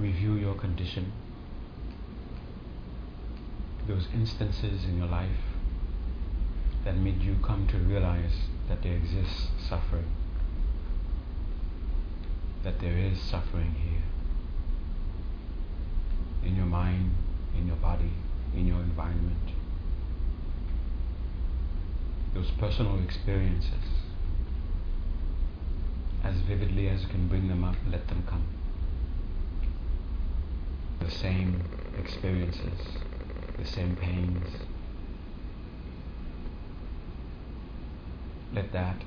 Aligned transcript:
review 0.00 0.34
your 0.34 0.54
condition, 0.54 1.12
those 3.86 4.08
instances 4.14 4.84
in 4.84 4.96
your 4.96 5.06
life 5.06 5.44
that 6.84 6.96
made 6.96 7.20
you 7.20 7.36
come 7.44 7.66
to 7.68 7.76
realize 7.76 8.48
that 8.68 8.82
there 8.82 8.94
exists 8.94 9.48
suffering, 9.68 10.10
that 12.62 12.80
there 12.80 12.96
is 12.96 13.20
suffering 13.20 13.74
here 13.74 14.02
in 16.42 16.56
your 16.56 16.66
mind, 16.66 17.10
in 17.56 17.66
your 17.66 17.76
body, 17.76 18.12
in 18.54 18.66
your 18.66 18.80
environment. 18.80 19.52
Those 22.32 22.50
personal 22.58 23.02
experiences, 23.02 23.72
as 26.24 26.36
vividly 26.48 26.88
as 26.88 27.02
you 27.02 27.08
can 27.08 27.28
bring 27.28 27.48
them 27.48 27.64
up, 27.64 27.76
let 27.90 28.08
them 28.08 28.24
come. 28.26 28.59
The 31.10 31.16
same 31.16 31.64
experiences, 31.98 32.78
the 33.58 33.66
same 33.66 33.96
pains. 33.96 34.46
Let 38.54 38.72
that 38.72 39.02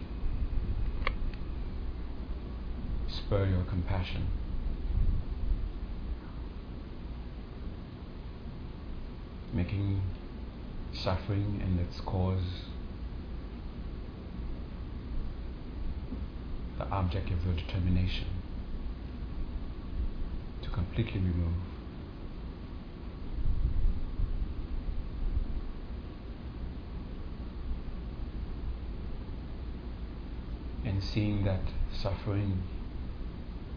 spur 3.08 3.46
your 3.46 3.64
compassion. 3.64 4.28
Making 9.54 10.02
suffering 10.92 11.62
and 11.64 11.80
its 11.80 12.02
cause 12.02 12.66
the 16.78 16.86
object 16.90 17.32
of 17.32 17.46
your 17.46 17.56
determination 17.56 18.28
to 20.64 20.70
completely 20.70 21.22
remove. 21.22 21.73
Seeing 31.12 31.44
that 31.44 31.62
suffering 31.92 32.64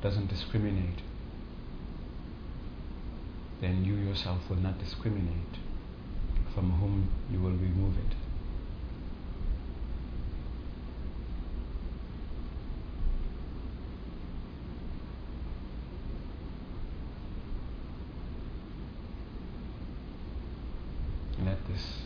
doesn't 0.00 0.28
discriminate, 0.28 1.00
then 3.60 3.84
you 3.84 3.94
yourself 3.94 4.48
will 4.48 4.56
not 4.56 4.78
discriminate 4.78 5.58
from 6.54 6.70
whom 6.72 7.08
you 7.30 7.40
will 7.40 7.50
remove 7.50 7.98
it. 7.98 8.14
Let 21.44 21.66
this 21.68 22.02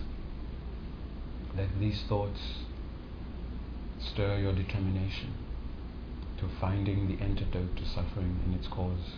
let 1.56 1.78
these 1.78 2.02
thoughts 2.08 2.59
your 4.20 4.52
determination 4.52 5.34
to 6.38 6.48
finding 6.60 7.08
the 7.08 7.22
antidote 7.22 7.76
to 7.76 7.84
suffering 7.84 8.40
and 8.44 8.54
its 8.54 8.66
cause. 8.68 9.16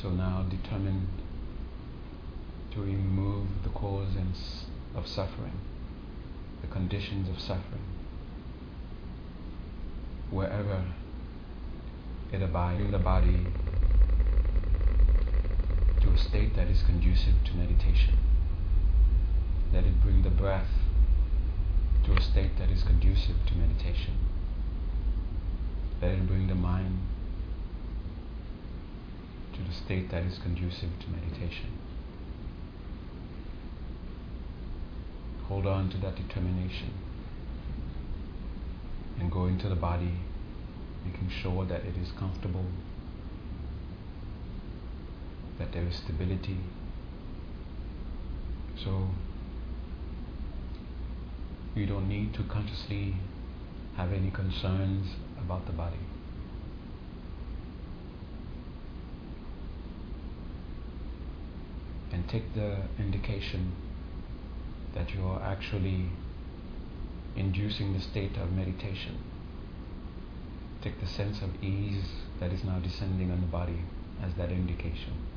So 0.00 0.10
now 0.10 0.46
determined 0.48 1.08
to 2.72 2.80
remove 2.80 3.48
the 3.64 3.70
cause 3.70 4.16
of 4.94 5.06
suffering, 5.08 5.58
the 6.60 6.68
conditions 6.68 7.28
of 7.28 7.40
suffering, 7.40 7.82
wherever 10.30 10.84
it 12.32 12.42
abides 12.42 12.80
in 12.80 12.92
the 12.92 12.98
body 12.98 13.46
state 16.18 16.54
that 16.56 16.68
is 16.68 16.82
conducive 16.82 17.34
to 17.44 17.54
meditation. 17.54 18.18
Let 19.72 19.84
it 19.84 20.00
bring 20.02 20.22
the 20.22 20.30
breath 20.30 20.68
to 22.04 22.12
a 22.12 22.20
state 22.20 22.58
that 22.58 22.70
is 22.70 22.82
conducive 22.82 23.36
to 23.46 23.54
meditation. 23.54 24.14
Let 26.00 26.12
it 26.12 26.26
bring 26.26 26.46
the 26.46 26.54
mind 26.54 27.00
to 29.54 29.62
the 29.62 29.72
state 29.72 30.10
that 30.10 30.22
is 30.24 30.38
conducive 30.38 30.90
to 31.00 31.10
meditation. 31.10 31.78
Hold 35.48 35.66
on 35.66 35.90
to 35.90 35.98
that 35.98 36.16
determination 36.16 36.92
and 39.18 39.32
go 39.32 39.46
into 39.46 39.68
the 39.68 39.74
body, 39.74 40.12
making 41.04 41.30
sure 41.30 41.64
that 41.64 41.80
it 41.80 41.96
is 41.96 42.12
comfortable, 42.12 42.64
that 45.58 45.72
there 45.72 45.84
is 45.84 45.96
stability. 45.96 46.58
So 48.82 49.08
you 51.74 51.86
don't 51.86 52.08
need 52.08 52.34
to 52.34 52.42
consciously 52.44 53.14
have 53.96 54.12
any 54.12 54.30
concerns 54.30 55.14
about 55.38 55.66
the 55.66 55.72
body. 55.72 55.98
And 62.12 62.28
take 62.28 62.54
the 62.54 62.78
indication 62.98 63.72
that 64.94 65.12
you 65.14 65.24
are 65.24 65.42
actually 65.42 66.06
inducing 67.36 67.92
the 67.92 68.00
state 68.00 68.36
of 68.36 68.52
meditation. 68.52 69.18
Take 70.82 71.00
the 71.00 71.06
sense 71.06 71.42
of 71.42 71.62
ease 71.62 72.08
that 72.40 72.52
is 72.52 72.64
now 72.64 72.78
descending 72.78 73.30
on 73.30 73.40
the 73.40 73.46
body 73.46 73.80
as 74.22 74.34
that 74.34 74.50
indication. 74.50 75.27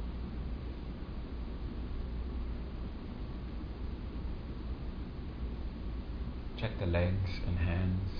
Check 6.61 6.77
the 6.77 6.85
legs 6.85 7.31
and 7.47 7.57
hands. 7.57 8.11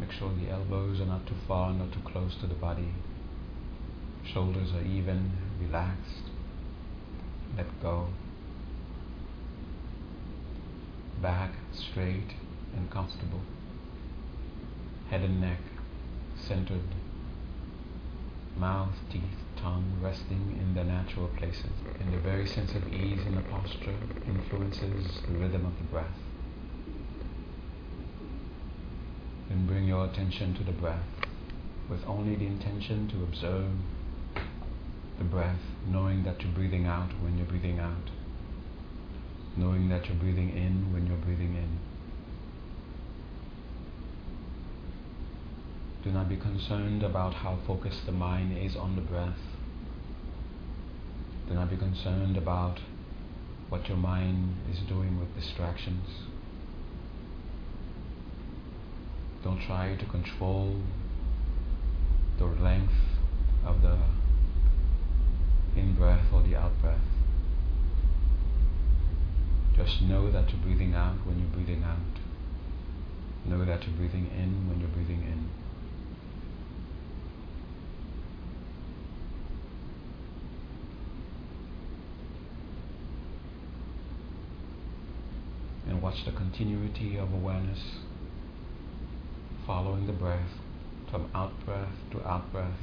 Make 0.00 0.10
sure 0.10 0.32
the 0.34 0.50
elbows 0.50 1.00
are 1.00 1.06
not 1.06 1.28
too 1.28 1.36
far, 1.46 1.72
not 1.72 1.92
too 1.92 2.00
close 2.00 2.34
to 2.40 2.48
the 2.48 2.56
body. 2.56 2.88
Shoulders 4.24 4.72
are 4.72 4.82
even, 4.82 5.30
relaxed. 5.60 6.24
Let 7.56 7.80
go. 7.80 8.08
Back 11.22 11.52
straight 11.72 12.34
and 12.76 12.90
comfortable. 12.90 13.42
Head 15.08 15.20
and 15.20 15.40
neck 15.40 15.60
centered. 16.36 16.96
Mouth, 18.56 18.96
teeth, 19.08 19.45
resting 20.00 20.56
in 20.60 20.74
their 20.74 20.84
natural 20.84 21.28
places. 21.38 21.70
And 22.00 22.12
the 22.12 22.18
very 22.18 22.46
sense 22.46 22.74
of 22.74 22.92
ease 22.92 23.20
in 23.26 23.34
the 23.34 23.42
posture 23.42 23.96
influences 24.26 25.20
the 25.28 25.38
rhythm 25.38 25.64
of 25.66 25.76
the 25.78 25.84
breath. 25.84 26.18
Then 29.48 29.66
bring 29.66 29.84
your 29.84 30.04
attention 30.06 30.54
to 30.54 30.64
the 30.64 30.72
breath 30.72 31.04
with 31.88 32.04
only 32.06 32.36
the 32.36 32.46
intention 32.46 33.08
to 33.08 33.22
observe 33.22 33.70
the 35.18 35.24
breath, 35.24 35.60
knowing 35.86 36.24
that 36.24 36.42
you're 36.42 36.52
breathing 36.52 36.86
out 36.86 37.10
when 37.22 37.38
you're 37.38 37.46
breathing 37.46 37.78
out, 37.78 38.10
knowing 39.56 39.88
that 39.88 40.06
you're 40.06 40.16
breathing 40.16 40.50
in 40.50 40.92
when 40.92 41.06
you're 41.06 41.16
breathing 41.16 41.54
in. 41.54 41.78
Do 46.04 46.12
not 46.12 46.28
be 46.28 46.36
concerned 46.36 47.02
about 47.02 47.34
how 47.34 47.58
focused 47.66 48.06
the 48.06 48.12
mind 48.12 48.56
is 48.58 48.76
on 48.76 48.94
the 48.94 49.02
breath. 49.02 49.38
Do 51.48 51.54
not 51.54 51.70
be 51.70 51.76
concerned 51.76 52.36
about 52.36 52.80
what 53.68 53.88
your 53.88 53.96
mind 53.96 54.56
is 54.70 54.78
doing 54.80 55.18
with 55.18 55.34
distractions. 55.34 56.08
Don't 59.44 59.60
try 59.60 59.94
to 59.94 60.06
control 60.06 60.76
the 62.38 62.46
length 62.46 62.92
of 63.64 63.82
the 63.82 63.96
in 65.76 65.94
breath 65.94 66.26
or 66.32 66.42
the 66.42 66.56
out 66.56 66.80
breath. 66.80 67.00
Just 69.76 70.02
know 70.02 70.30
that 70.30 70.50
you're 70.50 70.62
breathing 70.62 70.94
out 70.94 71.16
when 71.26 71.38
you're 71.38 71.48
breathing 71.48 71.84
out. 71.84 71.98
Know 73.44 73.64
that 73.64 73.86
you're 73.86 73.96
breathing 73.96 74.26
in 74.36 74.68
when 74.68 74.80
you're 74.80 74.88
breathing 74.88 75.22
in. 75.22 75.48
And 85.86 85.94
watch 86.06 86.24
the 86.24 86.30
continuity 86.30 87.16
of 87.16 87.32
awareness 87.32 87.80
following 89.66 90.06
the 90.06 90.12
breath 90.12 90.52
from 91.10 91.28
out 91.34 91.52
breath 91.64 91.96
to 92.12 92.24
out 92.24 92.52
breath 92.52 92.78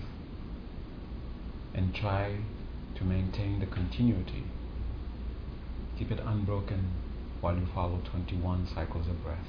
and 1.74 1.96
try 1.96 2.36
to 2.98 3.06
maintain 3.06 3.62
the 3.62 3.66
continuity. 3.66 4.44
Keep 5.98 6.12
it 6.12 6.20
unbroken 6.20 6.92
while 7.40 7.56
you 7.56 7.66
follow 7.74 8.02
21 8.12 8.68
cycles 8.76 9.08
of 9.08 9.24
breath. 9.24 9.48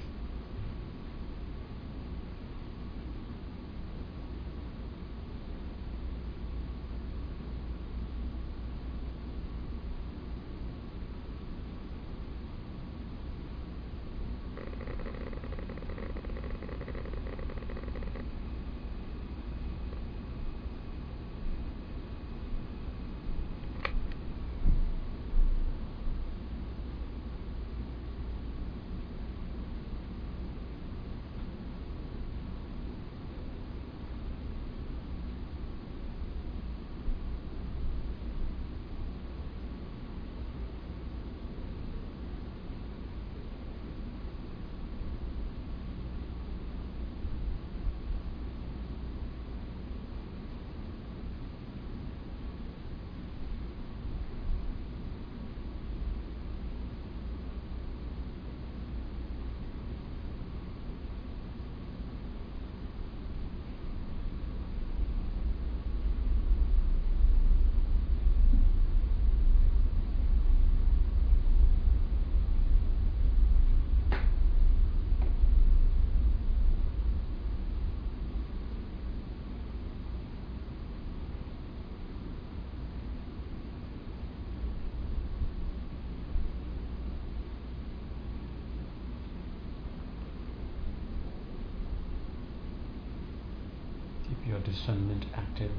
your 94.55 94.63
discernment 94.75 95.25
active 95.35 95.71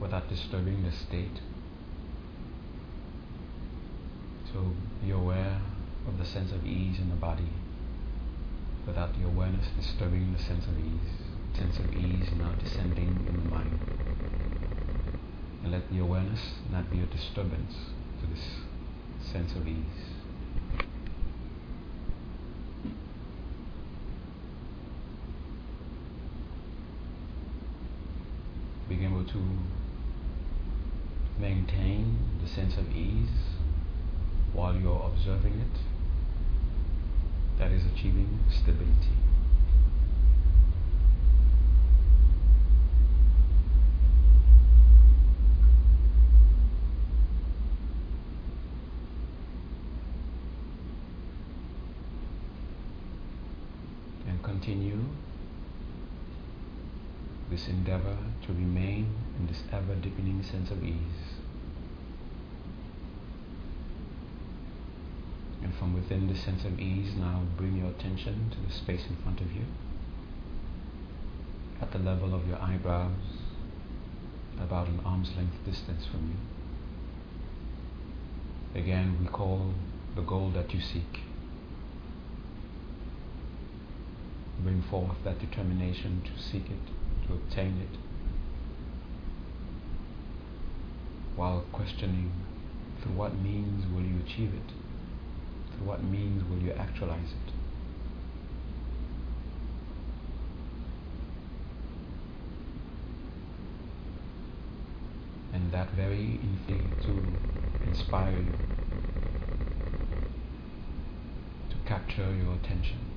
without 0.00 0.28
disturbing 0.28 0.82
the 0.82 0.92
state. 0.92 1.40
So 4.52 4.72
be 5.02 5.10
aware 5.10 5.60
of 6.08 6.18
the 6.18 6.24
sense 6.24 6.52
of 6.52 6.64
ease 6.66 6.98
in 6.98 7.10
the 7.10 7.16
body 7.16 7.50
without 8.86 9.14
the 9.18 9.26
awareness 9.26 9.66
disturbing 9.76 10.32
the 10.32 10.42
sense 10.42 10.64
of 10.66 10.78
ease. 10.78 11.58
Sense 11.58 11.78
of 11.78 11.94
ease 11.94 12.28
now 12.36 12.52
descending 12.52 13.26
in 13.28 13.44
the 13.44 13.50
mind. 13.50 13.78
And 15.62 15.72
let 15.72 15.90
the 15.90 16.00
awareness 16.00 16.40
not 16.70 16.90
be 16.90 17.00
a 17.00 17.06
disturbance 17.06 17.74
to 18.20 18.26
this 18.26 18.44
sense 19.32 19.52
of 19.52 19.68
ease. 19.68 20.14
being 28.88 29.13
able 29.24 29.32
to 29.32 29.38
maintain 31.40 32.18
the 32.42 32.48
sense 32.48 32.76
of 32.76 32.90
ease 32.90 33.28
while 34.52 34.74
you're 34.74 35.10
observing 35.12 35.54
it, 35.54 35.80
that 37.58 37.72
is 37.72 37.82
achieving 37.86 38.38
stability. 38.50 39.10
And 54.26 54.42
continue 54.42 55.00
this 57.54 57.68
endeavor 57.68 58.16
to 58.44 58.52
remain 58.52 59.14
in 59.38 59.46
this 59.46 59.62
ever 59.70 59.94
deepening 59.94 60.42
sense 60.42 60.72
of 60.72 60.82
ease. 60.82 61.38
And 65.62 65.72
from 65.76 65.94
within 65.94 66.26
the 66.26 66.34
sense 66.34 66.64
of 66.64 66.80
ease, 66.80 67.14
now 67.16 67.42
bring 67.56 67.76
your 67.76 67.90
attention 67.90 68.50
to 68.50 68.56
the 68.66 68.72
space 68.72 69.06
in 69.08 69.14
front 69.22 69.40
of 69.40 69.52
you, 69.52 69.62
at 71.80 71.92
the 71.92 71.98
level 72.00 72.34
of 72.34 72.48
your 72.48 72.60
eyebrows, 72.60 73.12
about 74.60 74.88
an 74.88 74.98
arm's 75.04 75.30
length 75.36 75.64
distance 75.64 76.06
from 76.06 76.36
you. 78.74 78.80
Again, 78.80 79.16
recall 79.22 79.74
the 80.16 80.22
goal 80.22 80.50
that 80.50 80.74
you 80.74 80.80
seek. 80.80 81.20
Bring 84.58 84.82
forth 84.82 85.22
that 85.22 85.38
determination 85.38 86.22
to 86.24 86.42
seek 86.42 86.64
it 86.64 87.03
to 87.26 87.34
obtain 87.34 87.80
it 87.80 87.98
while 91.36 91.64
questioning 91.72 92.32
through 93.02 93.12
what 93.12 93.34
means 93.40 93.84
will 93.92 94.02
you 94.02 94.20
achieve 94.24 94.54
it? 94.54 94.72
Through 95.76 95.86
what 95.86 96.02
means 96.02 96.42
will 96.48 96.58
you 96.58 96.72
actualize 96.72 97.32
it? 97.32 97.52
And 105.52 105.72
that 105.72 105.90
very 105.92 106.40
instinct 106.42 107.04
to 107.06 107.22
inspire 107.84 108.38
you, 108.38 108.54
to 111.70 111.76
capture 111.88 112.34
your 112.34 112.54
attention. 112.54 113.13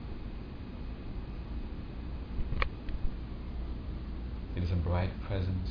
It 4.58 4.64
is 4.64 4.72
a 4.72 4.76
bright 4.76 5.12
presence 5.22 5.70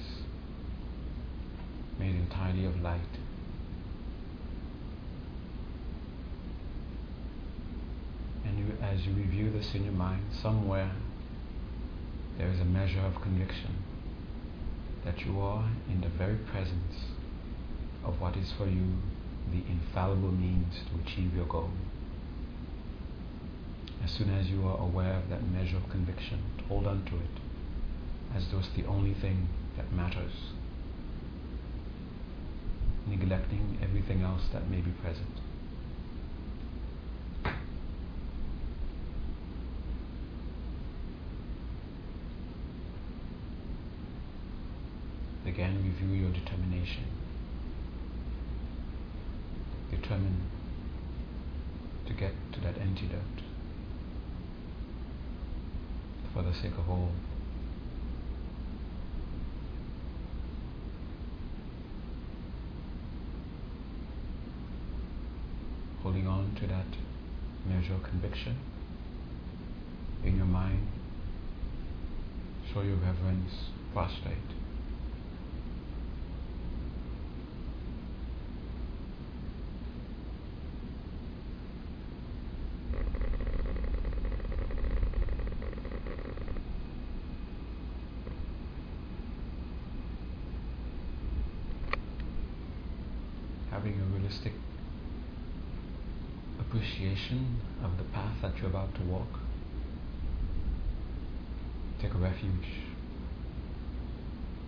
made 1.99 2.14
entirely 2.14 2.66
of 2.66 2.81
light. 2.81 3.00
And 8.45 8.61
you, 8.61 8.66
as 8.81 9.05
you 9.05 9.12
review 9.14 9.50
this 9.50 9.75
in 9.75 9.83
your 9.83 9.93
mind, 9.93 10.23
somewhere 10.40 10.93
there 12.38 12.49
is 12.49 12.61
a 12.61 12.64
measure 12.64 13.00
of 13.00 13.21
conviction 13.21 13.75
that 15.05 15.19
you 15.23 15.40
are 15.40 15.69
in 15.88 16.00
the 16.00 16.09
very 16.09 16.37
presence 16.37 17.07
of 18.05 18.21
what 18.21 18.37
is 18.37 18.52
for 18.52 18.69
you 18.69 18.99
the 19.50 19.64
infallible 19.69 20.31
means 20.31 20.76
to 20.93 21.00
achieve 21.05 21.35
your 21.35 21.47
goal. 21.47 21.71
As 24.05 24.12
soon 24.12 24.31
as 24.31 24.49
you 24.49 24.64
are 24.69 24.78
aware 24.78 25.14
of 25.14 25.28
that 25.31 25.45
measure 25.49 25.76
of 25.76 25.90
conviction, 25.90 26.38
hold 26.69 26.87
on 26.87 27.05
to 27.07 27.16
it 27.16 27.46
as 28.37 28.47
though 28.49 28.59
it's 28.59 28.69
the 28.76 28.85
only 28.85 29.14
thing 29.14 29.49
that 29.78 29.90
matters, 29.93 30.52
neglecting 33.07 33.78
everything 33.83 34.21
else 34.21 34.43
that 34.52 34.69
may 34.69 34.81
be 34.81 34.90
present. 34.90 35.40
Again, 45.47 45.83
review 45.83 46.14
your 46.14 46.33
determination. 46.33 47.05
Determine 49.90 50.43
to 52.07 52.12
get 52.12 52.33
to 52.52 52.61
that 52.61 52.76
antidote 52.76 53.23
for 56.35 56.43
the 56.43 56.52
sake 56.52 56.76
of 56.76 56.90
all. 56.90 57.12
holding 66.07 66.28
on 66.28 66.55
to 66.55 66.69
that 66.69 66.87
of 67.95 68.02
conviction 68.02 68.57
in 70.25 70.37
your 70.37 70.47
mind. 70.47 70.87
Show 72.73 72.83
your 72.83 72.97
reverence, 72.97 73.52
prostrate. 73.93 74.37
having 93.71 94.00
a 94.00 94.05
realistic 94.16 94.55
appreciation 96.59 97.61
of 97.85 97.99
the 97.99 98.05
path 98.05 98.35
that 98.40 98.57
you're 98.59 98.71
about 98.71 98.95
to 98.95 99.02
walk. 99.02 99.40
Refuge. 102.37 102.69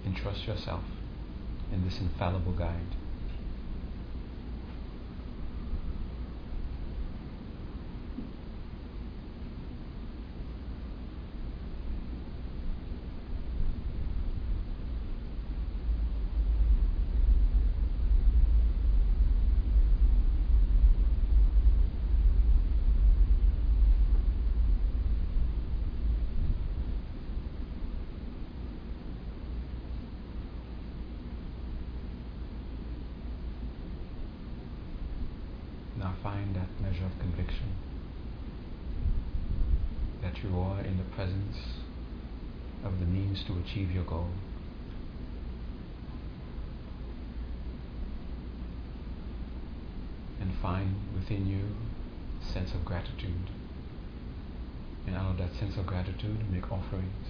Entrust 0.06 0.46
yourself 0.46 0.84
in 1.70 1.84
this 1.84 1.98
infallible 2.00 2.52
guide. 2.52 2.96
find 36.22 36.54
that 36.54 36.68
measure 36.82 37.04
of 37.04 37.12
conviction 37.20 37.74
that 40.22 40.36
you 40.42 40.58
are 40.58 40.80
in 40.80 40.98
the 40.98 41.04
presence 41.14 41.56
of 42.84 42.98
the 42.98 43.06
means 43.06 43.44
to 43.46 43.58
achieve 43.58 43.90
your 43.90 44.04
goal. 44.04 44.28
And 50.40 50.47
find 50.60 50.94
within 51.14 51.46
you 51.46 51.76
a 52.42 52.52
sense 52.52 52.74
of 52.74 52.84
gratitude. 52.84 53.50
And 55.06 55.16
out 55.16 55.30
of 55.32 55.38
that 55.38 55.54
sense 55.58 55.76
of 55.76 55.86
gratitude, 55.86 56.50
make 56.50 56.70
offerings. 56.70 57.26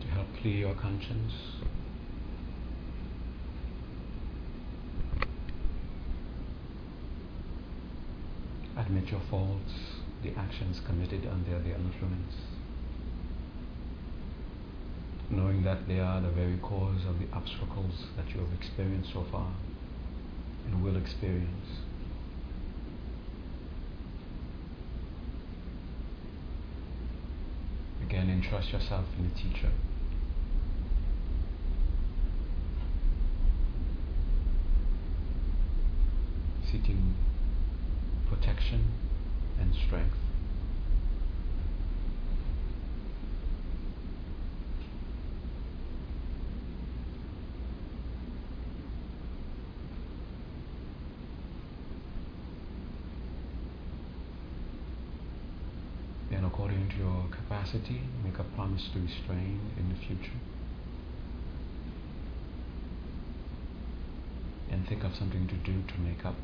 To 0.00 0.06
help 0.08 0.26
clear 0.40 0.56
your 0.56 0.74
conscience. 0.74 1.32
Your 9.12 9.20
faults, 9.30 9.72
the 10.22 10.32
actions 10.36 10.80
committed 10.86 11.26
under 11.26 11.58
their 11.60 11.76
influence. 11.76 12.34
Knowing 15.30 15.62
that 15.62 15.86
they 15.86 16.00
are 16.00 16.20
the 16.20 16.30
very 16.30 16.56
cause 16.58 17.04
of 17.06 17.18
the 17.18 17.26
obstacles 17.32 18.06
that 18.16 18.28
you 18.34 18.40
have 18.40 18.52
experienced 18.52 19.12
so 19.12 19.24
far 19.30 19.52
and 20.66 20.82
will 20.82 20.96
experience. 20.96 21.80
Again, 28.02 28.28
entrust 28.28 28.72
yourself 28.72 29.06
in 29.18 29.28
the 29.28 29.34
teacher. 29.34 29.70
seeking 36.72 37.14
protection 38.30 38.86
and 39.60 39.74
strength. 39.74 40.16
Then 56.30 56.46
according 56.46 56.88
to 56.88 56.96
your 56.96 57.28
capacity, 57.30 58.00
promise 58.82 58.92
to 58.92 59.00
restrain 59.00 59.60
in 59.78 59.88
the 59.88 60.06
future. 60.06 60.38
And 64.70 64.86
think 64.88 65.04
of 65.04 65.14
something 65.14 65.46
to 65.48 65.54
do 65.54 65.82
to 65.82 66.00
make 66.00 66.24
up 66.24 66.36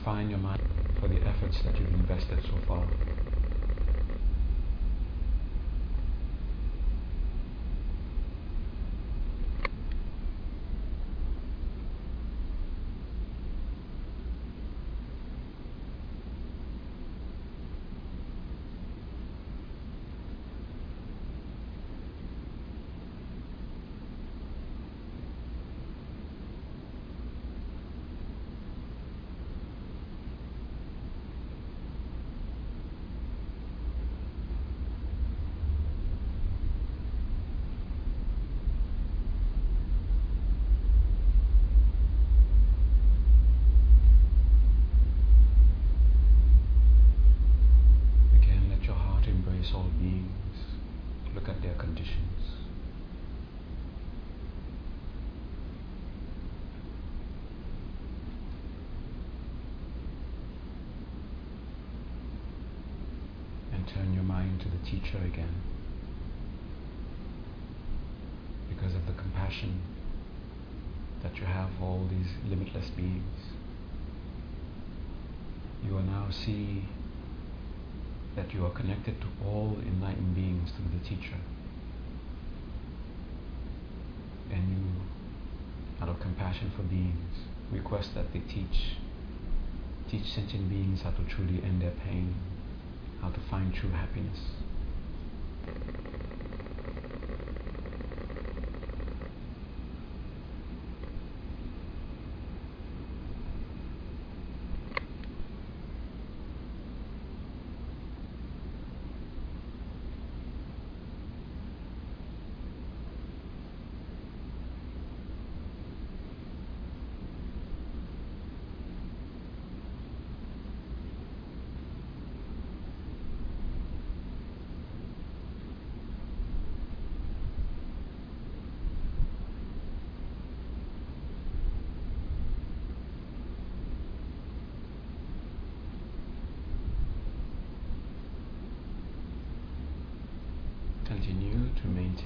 refine 0.00 0.30
your 0.30 0.38
mind 0.38 0.58
for 0.98 1.08
the 1.08 1.20
efforts 1.26 1.60
that 1.64 1.78
you've 1.78 1.90
invested 1.90 2.38
so 2.48 2.56
far. 2.66 2.88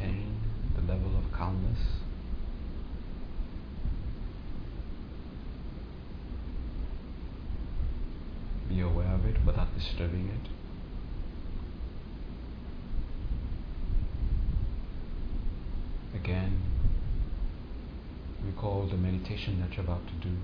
Maintain 0.00 0.40
the 0.74 0.82
level 0.82 1.16
of 1.16 1.32
calmness. 1.32 1.78
Be 8.68 8.80
aware 8.80 9.14
of 9.14 9.24
it 9.26 9.36
without 9.44 9.74
disturbing 9.76 10.28
it. 10.28 10.48
Again, 16.16 16.62
recall 18.44 18.86
the 18.86 18.96
meditation 18.96 19.60
that 19.60 19.76
you're 19.76 19.84
about 19.84 20.06
to 20.06 20.28
do, 20.28 20.36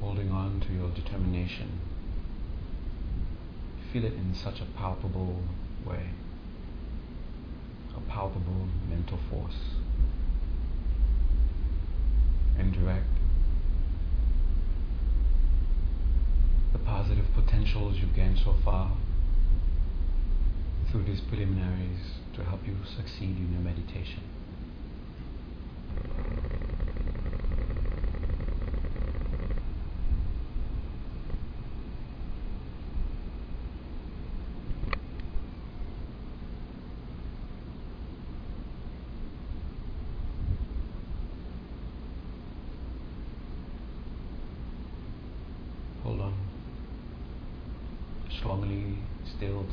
holding 0.00 0.30
on 0.30 0.60
to 0.60 0.72
your 0.72 0.90
determination 0.90 1.80
feel 3.92 4.04
it 4.06 4.14
in 4.14 4.34
such 4.34 4.60
a 4.60 4.64
palpable 4.78 5.42
way, 5.84 6.08
palpable 8.12 8.68
mental 8.88 9.18
force. 9.30 9.56
And 12.58 12.72
direct 12.72 13.06
the 16.72 16.78
positive 16.78 17.24
potentials 17.34 17.96
you've 17.98 18.14
gained 18.14 18.38
so 18.38 18.54
far 18.64 18.92
through 20.90 21.04
these 21.04 21.20
preliminaries 21.22 22.20
to 22.34 22.44
help 22.44 22.60
you 22.66 22.76
succeed 22.96 23.36
in 23.36 23.52
your 23.52 23.62
meditation. 23.62 24.22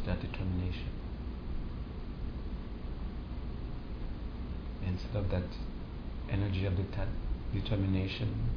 That 0.05 0.21
determination. 0.21 0.89
Instead 4.85 5.15
of 5.15 5.29
that 5.31 5.43
energy 6.29 6.65
of 6.65 6.75
det- 6.77 7.07
determination 7.53 8.49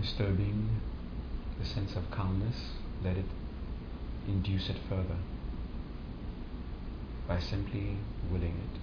disturbing 0.00 0.80
the 1.58 1.64
sense 1.64 1.94
of 1.94 2.10
calmness, 2.10 2.72
let 3.02 3.16
it 3.16 3.26
induce 4.26 4.68
it 4.68 4.76
further 4.88 5.18
by 7.28 7.38
simply 7.38 7.96
willing 8.30 8.56
it. 8.56 8.80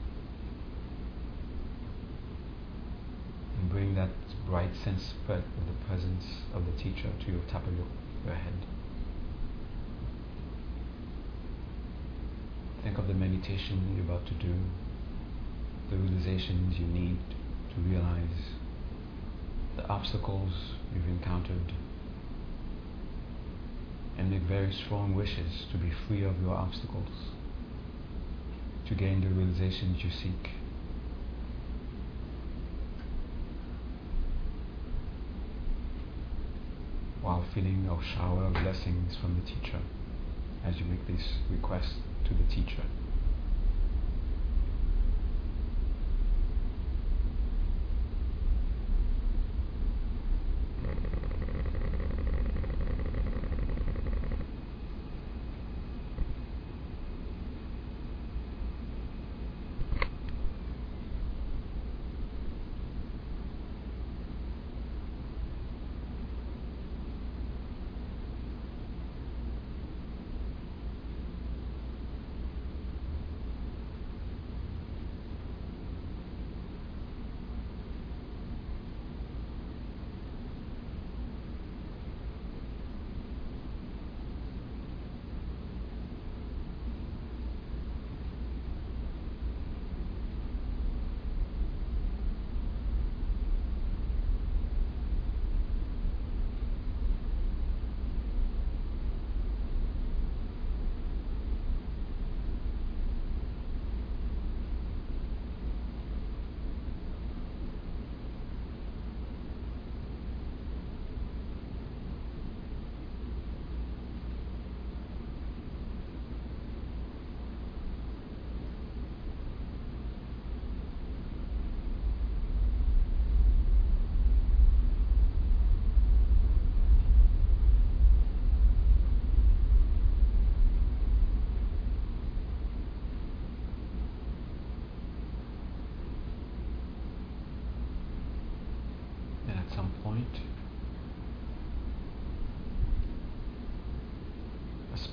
And 3.60 3.70
bring 3.70 3.96
that 3.96 4.10
bright 4.46 4.76
sense 4.84 5.14
of 5.28 5.44
the 5.68 5.86
presence 5.88 6.26
of 6.54 6.66
the 6.66 6.72
teacher 6.72 7.10
to 7.26 7.32
your 7.32 7.42
your, 7.78 7.86
your 8.26 8.36
head. 8.36 8.54
Think 12.84 12.98
of 12.98 13.08
the 13.08 13.14
meditation 13.14 13.94
you're 13.96 14.06
about 14.06 14.26
to 14.28 14.34
do, 14.34 14.56
the 15.90 15.98
realizations 15.98 16.80
you 16.80 16.88
need 16.88 17.20
to 17.76 17.82
realize, 17.82 18.56
the 19.76 19.88
obstacles 19.88 20.52
you've 20.94 21.08
encountered, 21.08 21.74
and 24.18 24.30
make 24.30 24.42
very 24.42 24.74
strong 24.74 25.16
wishes 25.16 25.66
to 25.72 25.78
be 25.78 25.92
free 26.08 26.24
of 26.24 26.42
your 26.42 26.56
obstacles, 26.56 27.10
to 28.88 28.96
gain 28.96 29.22
the 29.22 29.28
realizations 29.28 30.04
you 30.04 30.10
seek. 30.12 30.61
While 37.32 37.46
feeling 37.54 37.88
a 37.88 37.96
shower 38.04 38.44
of 38.44 38.52
blessings 38.52 39.16
from 39.16 39.40
the 39.40 39.48
teacher 39.48 39.80
as 40.66 40.78
you 40.82 40.86
make 40.86 41.08
this 41.08 41.38
request 41.50 41.94
to 42.26 42.34
the 42.34 42.44
teacher. 42.54 42.84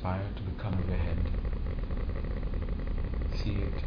Aspire 0.09 0.31
to 0.37 0.43
become 0.43 0.85
head. 0.97 1.19
See 3.37 3.63
it 3.63 3.85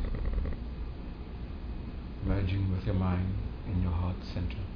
merging 2.24 2.72
with 2.72 2.86
your 2.86 2.96
mind 2.96 3.34
in 3.68 3.82
your 3.82 3.92
heart 3.92 4.18
center. 4.34 4.71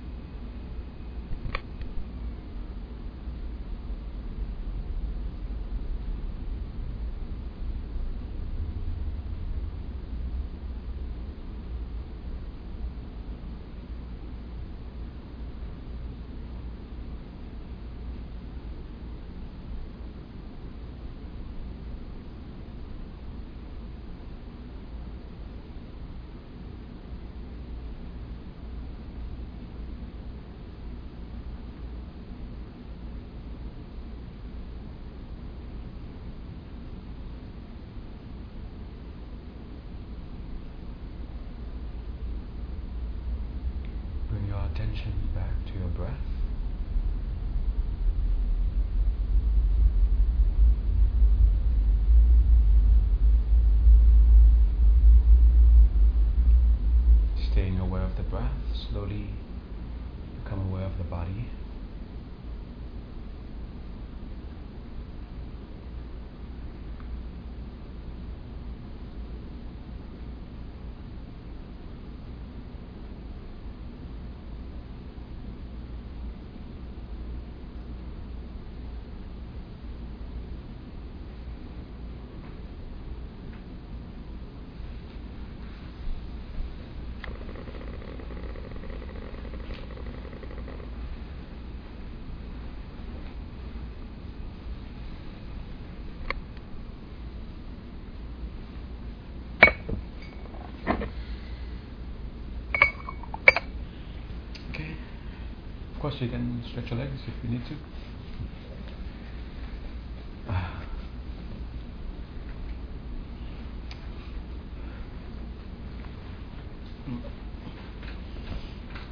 Course, 106.16 106.22
you 106.22 106.30
can 106.30 106.64
stretch 106.70 106.90
your 106.90 107.00
legs 107.00 107.20
if 107.28 107.44
you 107.44 107.50
need 107.50 107.66
to. 107.66 107.76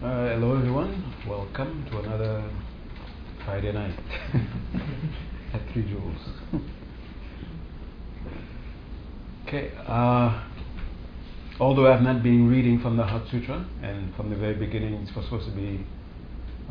Uh, 0.01 0.27
hello, 0.29 0.57
everyone. 0.57 1.13
Welcome 1.27 1.85
to 1.89 1.99
another 1.99 2.49
Friday 3.45 3.71
night 3.71 3.99
at 5.53 5.61
Three 5.71 5.83
Jewels. 5.83 6.17
okay. 9.47 9.71
Uh, 9.87 10.43
although 11.59 11.91
I've 11.91 12.01
not 12.01 12.23
been 12.23 12.49
reading 12.49 12.79
from 12.79 12.97
the 12.97 13.03
Heart 13.03 13.23
Sutra, 13.31 13.65
and 13.81 14.13
from 14.15 14.29
the 14.29 14.35
very 14.35 14.55
beginning 14.55 14.93
it 14.93 15.15
was 15.15 15.25
supposed 15.25 15.45
to 15.49 15.55
be 15.55 15.85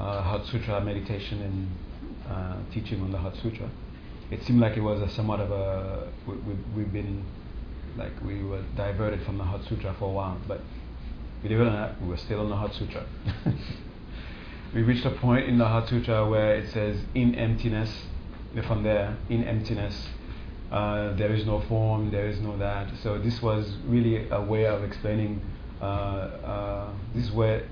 uh, 0.03 0.45
Sutra 0.45 0.81
meditation 0.81 1.43
and 1.43 2.31
uh, 2.31 2.57
teaching 2.73 3.01
on 3.03 3.13
the 3.13 3.19
Heart 3.19 3.37
Sutra, 3.43 3.71
it 4.31 4.43
seemed 4.45 4.61
like 4.61 4.77
it 4.77 4.83
was 4.83 5.01
a 5.01 5.09
somewhat 5.09 5.41
of 5.41 5.51
a 5.51 6.09
we, 6.27 6.35
we, 6.35 6.55
we've 6.77 6.93
been 6.93 7.25
like 7.97 8.13
we 8.25 8.43
were 8.43 8.63
diverted 8.77 9.23
from 9.25 9.39
the 9.39 9.45
Heart 9.45 9.65
Sutra 9.69 9.95
for 9.99 10.11
a 10.11 10.13
while, 10.13 10.39
but 10.49 10.61
Believe 11.43 11.59
it 11.59 11.63
or 11.63 11.71
not, 11.71 12.01
we 12.01 12.09
were 12.09 12.17
still 12.17 12.39
on 12.41 12.51
the 12.51 12.57
Heart 12.57 12.73
Sutra. 12.75 13.05
we 14.75 14.83
reached 14.83 15.05
a 15.05 15.11
point 15.11 15.49
in 15.49 15.59
the 15.59 15.67
Heart 15.67 15.89
Sutra 15.89 16.29
where 16.29 16.55
it 16.55 16.71
says, 16.71 17.01
in 17.17 17.35
emptiness, 17.35 17.91
from 18.65 18.85
there, 18.85 19.17
in 19.29 19.43
emptiness, 19.43 20.09
uh, 20.71 21.15
there 21.15 21.35
is 21.35 21.45
no 21.45 21.61
form, 21.63 22.13
there 22.13 22.29
is 22.29 22.39
no 22.39 22.57
that. 22.59 22.89
So 23.03 23.19
this 23.19 23.43
was 23.43 23.75
really 23.87 24.29
a 24.31 24.41
way 24.41 24.67
of 24.67 24.85
explaining, 24.85 25.43
uh, 25.81 25.85
uh, 25.85 26.91
this 27.13 27.25
is 27.25 27.33
where 27.33 27.65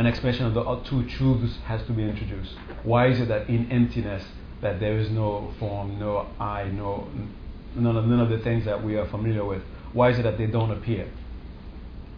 an 0.00 0.06
expression 0.06 0.46
of 0.46 0.54
the 0.54 0.80
two 0.88 1.06
truths 1.10 1.58
has 1.66 1.82
to 1.82 1.92
be 1.92 2.02
introduced. 2.02 2.52
Why 2.84 3.08
is 3.08 3.20
it 3.20 3.28
that 3.28 3.50
in 3.50 3.70
emptiness, 3.70 4.24
that 4.62 4.80
there 4.80 4.96
is 4.98 5.10
no 5.10 5.52
form, 5.58 5.98
no 5.98 6.26
I, 6.40 6.68
no 6.68 7.06
none 7.76 7.96
of, 7.98 8.06
none 8.06 8.18
of 8.18 8.30
the 8.30 8.38
things 8.38 8.64
that 8.64 8.82
we 8.82 8.96
are 8.96 9.06
familiar 9.08 9.44
with? 9.44 9.62
Why 9.92 10.08
is 10.08 10.18
it 10.18 10.22
that 10.22 10.38
they 10.38 10.46
don't 10.46 10.70
appear? 10.70 11.06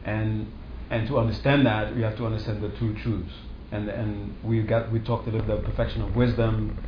And 0.05 0.53
and 0.90 1.09
to 1.09 1.18
understand 1.18 1.66
that, 1.66 1.97
we 1.97 2.03
have 2.03 2.16
to 2.18 2.25
understand 2.25 2.62
the 2.62 2.68
two 2.68 2.95
truths. 3.03 3.35
And 3.73 3.88
and 3.88 4.37
we 4.45 4.62
got 4.62 4.92
we 4.92 5.01
talked 5.01 5.27
about 5.27 5.49
the 5.49 5.57
perfection 5.57 6.03
of 6.03 6.14
wisdom. 6.14 6.79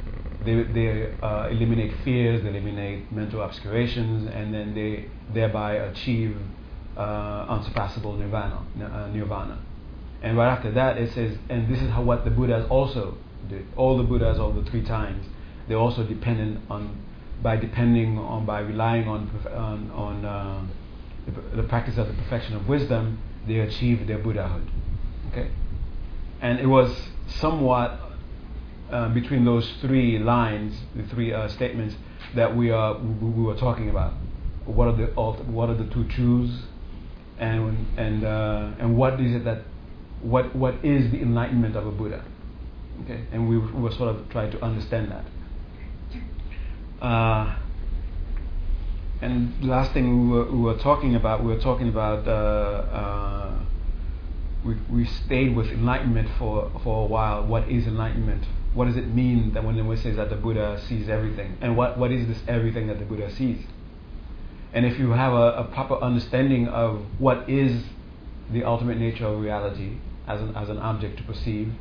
They 0.45 0.63
they 0.63 1.13
uh, 1.21 1.49
eliminate 1.51 1.93
fears, 2.05 2.45
they 2.45 2.51
eliminate 2.51 3.11
mental 3.11 3.43
obscurations, 3.43 4.31
and 4.33 4.55
then 4.55 4.77
they 4.77 5.09
thereby 5.33 5.73
achieve 5.91 6.37
uh, 6.97 7.47
unsurpassable 7.49 8.13
nirvana. 8.13 8.63
Uh, 8.81 9.09
nirvana. 9.09 9.59
And 10.25 10.39
right 10.39 10.51
after 10.51 10.71
that, 10.73 10.97
it 10.97 11.13
says, 11.13 11.37
and 11.51 11.69
this 11.69 11.83
is 11.83 11.91
how 11.91 12.03
what 12.03 12.25
the 12.25 12.31
Buddhas 12.31 12.67
also 12.71 13.19
did. 13.47 13.67
All 13.77 13.99
the 13.99 14.05
Buddhas, 14.05 14.39
all 14.39 14.53
the 14.53 14.69
three 14.71 14.83
times, 14.83 15.27
they're 15.69 15.77
also 15.77 16.03
dependent 16.03 16.61
on 16.71 17.05
by 17.43 17.57
depending 17.57 18.19
on 18.19 18.47
by 18.47 18.61
relying 18.61 19.07
on 19.07 19.31
on, 19.55 19.91
on 19.91 20.25
uh, 20.25 20.65
the, 21.27 21.57
the 21.57 21.69
practice 21.69 21.99
of 21.99 22.09
the 22.09 22.15
perfection 22.15 22.57
of 22.57 22.67
wisdom, 22.67 23.19
they 23.47 23.59
achieved 23.59 24.07
their 24.09 24.17
Buddhahood. 24.17 24.67
Okay? 25.31 25.51
And 26.41 26.59
it 26.59 26.67
was 26.67 27.09
somewhat 27.27 28.01
uh, 28.91 29.11
between 29.11 29.45
those 29.45 29.71
three 29.83 30.19
lines, 30.19 30.75
the 30.97 31.03
three 31.03 31.35
uh, 31.35 31.49
statements 31.49 31.97
that 32.35 32.57
we, 32.57 32.71
are, 32.71 32.97
we, 32.97 33.29
we 33.29 33.43
were 33.43 33.57
talking 33.57 33.91
about. 33.91 34.15
What 34.65 34.89
are 34.89 34.97
the 34.97 35.07
what 35.07 35.69
are 35.69 35.75
the 35.75 35.85
two 35.93 36.09
truths, 36.09 36.63
and 37.39 37.87
and 37.99 38.25
uh, 38.25 38.71
and 38.79 38.97
what 38.97 39.21
is 39.21 39.35
it 39.35 39.45
that 39.45 39.59
what 40.25 40.57
what 40.57 40.83
is 40.83 41.11
the 41.13 41.21
enlightenment 41.21 41.77
of 41.77 41.87
a 41.87 41.91
Buddha? 41.91 42.25
Okay, 43.05 43.25
and 43.33 43.49
we, 43.49 43.59
we 43.59 43.83
were 43.83 43.93
sort 43.93 44.15
of 44.15 44.29
trying 44.31 44.51
to 44.53 44.65
understand 44.65 45.13
that. 45.13 45.25
Uh, 47.05 47.57
and 49.21 49.53
the 49.61 49.67
last 49.67 49.93
thing 49.93 50.31
we 50.31 50.37
were, 50.37 50.51
we 50.51 50.59
were 50.59 50.79
talking 50.79 51.15
about, 51.15 51.45
we 51.45 51.53
were 51.53 51.61
talking 51.61 51.89
about, 51.89 52.27
uh, 52.27 52.31
uh, 52.31 53.59
we, 54.65 54.77
we 54.91 55.05
stayed 55.05 55.55
with 55.55 55.67
enlightenment 55.67 56.29
for, 56.39 56.71
for 56.83 57.05
a 57.05 57.07
while. 57.07 57.45
What 57.45 57.69
is 57.69 57.87
enlightenment? 57.87 58.45
What 58.73 58.87
does 58.87 58.97
it 58.97 59.09
mean 59.09 59.53
that 59.53 59.65
when 59.65 59.79
it 59.79 59.99
says 59.99 60.17
that 60.17 60.31
the 60.31 60.37
Buddha 60.37 60.81
sees 60.89 61.09
everything? 61.09 61.59
And 61.61 61.77
what, 61.77 61.99
what 61.99 62.11
is 62.11 62.27
this 62.27 62.39
everything 62.49 62.87
that 62.87 62.99
the 62.99 63.05
Buddha 63.05 63.31
sees? 63.31 63.65
And 64.73 64.87
if 64.87 64.99
you 64.99 65.11
have 65.11 65.33
a, 65.33 65.53
a 65.53 65.65
proper 65.65 65.97
understanding 65.97 66.69
of 66.69 67.05
what 67.19 67.49
is 67.49 67.85
the 68.51 68.65
ultimate 68.65 68.99
nature 68.99 69.27
of 69.27 69.41
reality 69.41 69.99
as 70.27 70.41
an, 70.41 70.57
as 70.57 70.69
an 70.69 70.79
object 70.79 71.19
to 71.19 71.23
perceive, 71.23 71.73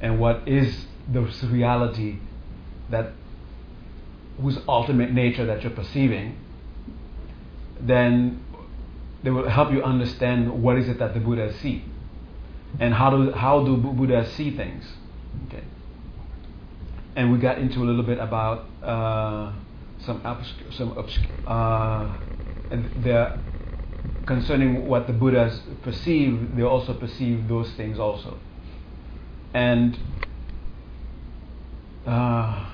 and 0.00 0.18
what 0.18 0.46
is 0.46 0.86
the 1.12 1.20
reality 1.50 2.18
that 2.90 3.12
whose 4.40 4.58
ultimate 4.68 5.12
nature 5.12 5.46
that 5.46 5.62
you're 5.62 5.72
perceiving, 5.72 6.38
then 7.80 8.44
they 9.22 9.30
will 9.30 9.48
help 9.48 9.72
you 9.72 9.82
understand 9.82 10.62
what 10.62 10.76
is 10.76 10.88
it 10.88 10.98
that 10.98 11.14
the 11.14 11.20
Buddhas 11.20 11.56
see 11.60 11.84
and 12.80 12.94
how 12.94 13.10
do 13.10 13.32
how 13.32 13.64
do 13.64 13.76
Buddhas 13.76 14.32
see 14.32 14.50
things. 14.50 14.84
Okay. 15.46 15.64
And 17.16 17.32
we 17.32 17.38
got 17.38 17.58
into 17.58 17.78
a 17.80 17.84
little 17.84 18.02
bit 18.02 18.18
about 18.18 18.66
uh, 18.82 19.52
some 20.00 20.20
obscure, 20.24 20.72
some 20.72 20.98
obscure, 20.98 21.30
uh, 21.46 22.16
and 22.70 22.90
concerning 24.26 24.86
what 24.86 25.06
the 25.06 25.12
Buddhas 25.12 25.60
perceive. 25.82 26.56
They 26.56 26.62
also 26.62 26.94
perceive 26.94 27.48
those 27.48 27.70
things 27.72 27.98
also, 27.98 28.38
and. 29.52 29.98
Uh, 32.06 32.70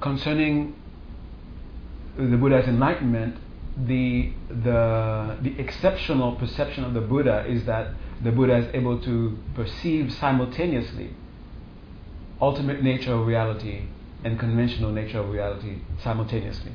concerning 0.00 0.74
the 2.16 2.36
Buddha's 2.36 2.66
enlightenment, 2.66 3.36
the, 3.76 4.32
the, 4.48 5.36
the 5.42 5.58
exceptional 5.58 6.36
perception 6.36 6.84
of 6.84 6.94
the 6.94 7.00
Buddha 7.00 7.44
is 7.46 7.64
that 7.66 7.92
the 8.22 8.30
Buddha 8.30 8.56
is 8.56 8.74
able 8.74 9.00
to 9.02 9.36
perceive 9.54 10.12
simultaneously 10.12 11.10
ultimate 12.40 12.82
nature 12.82 13.14
of 13.14 13.26
reality 13.26 13.86
and 14.24 14.38
conventional 14.38 14.92
nature 14.92 15.18
of 15.18 15.30
reality 15.30 15.78
simultaneously. 16.02 16.72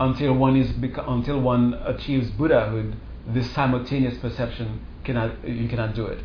Until 0.00 0.34
one 0.34 0.56
is 0.56 0.70
until 1.06 1.40
one 1.40 1.74
achieves 1.84 2.30
Buddhahood, 2.30 2.96
this 3.26 3.50
simultaneous 3.50 4.16
perception 4.18 4.80
cannot 5.04 5.46
you 5.46 5.68
cannot 5.68 5.94
do 5.94 6.06
it. 6.06 6.24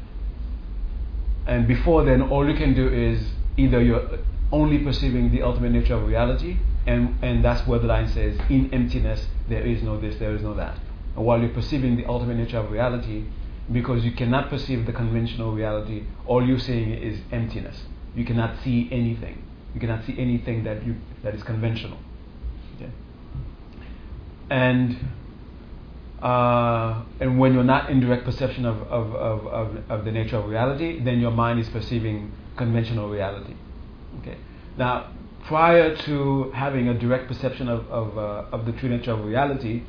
And 1.45 1.67
before 1.67 2.05
then, 2.05 2.21
all 2.21 2.47
you 2.47 2.55
can 2.55 2.73
do 2.73 2.87
is 2.87 3.31
either 3.57 3.81
you're 3.81 4.19
only 4.51 4.77
perceiving 4.77 5.31
the 5.31 5.41
ultimate 5.41 5.71
nature 5.71 5.95
of 5.95 6.07
reality, 6.07 6.57
and, 6.85 7.17
and 7.23 7.43
that's 7.43 7.67
where 7.67 7.79
the 7.79 7.87
line 7.87 8.07
says, 8.07 8.37
in 8.49 8.73
emptiness, 8.73 9.25
there 9.49 9.65
is 9.65 9.81
no 9.81 9.99
this, 9.99 10.17
there 10.19 10.35
is 10.35 10.41
no 10.41 10.53
that. 10.53 10.77
And 11.15 11.25
while 11.25 11.39
you're 11.39 11.49
perceiving 11.49 11.97
the 11.97 12.05
ultimate 12.05 12.37
nature 12.37 12.59
of 12.59 12.71
reality, 12.71 13.25
because 13.71 14.05
you 14.05 14.11
cannot 14.11 14.49
perceive 14.49 14.85
the 14.85 14.93
conventional 14.93 15.53
reality, 15.53 16.03
all 16.25 16.45
you're 16.45 16.59
seeing 16.59 16.91
is 16.91 17.19
emptiness. 17.31 17.83
You 18.15 18.25
cannot 18.25 18.61
see 18.63 18.89
anything. 18.91 19.43
You 19.73 19.79
cannot 19.79 20.05
see 20.05 20.17
anything 20.19 20.63
that, 20.65 20.85
you, 20.85 20.95
that 21.23 21.33
is 21.33 21.43
conventional. 21.43 21.97
And 24.49 24.97
uh, 26.21 27.03
and 27.19 27.37
when 27.37 27.53
you're 27.53 27.65
not 27.65 27.89
in 27.89 27.99
direct 27.99 28.23
perception 28.23 28.65
of, 28.65 28.81
of, 28.83 29.13
of, 29.13 29.47
of, 29.47 29.91
of 29.91 30.05
the 30.05 30.11
nature 30.11 30.37
of 30.37 30.47
reality, 30.47 31.01
then 31.03 31.19
your 31.19 31.31
mind 31.31 31.59
is 31.59 31.67
perceiving 31.69 32.31
conventional 32.55 33.09
reality. 33.09 33.55
Okay. 34.21 34.37
Now, 34.77 35.11
prior 35.45 35.95
to 35.97 36.49
having 36.51 36.87
a 36.87 36.93
direct 36.97 37.27
perception 37.27 37.67
of, 37.67 37.85
of, 37.89 38.17
uh, 38.17 38.55
of 38.55 38.65
the 38.65 38.71
true 38.71 38.87
nature 38.87 39.11
of 39.11 39.25
reality, 39.25 39.83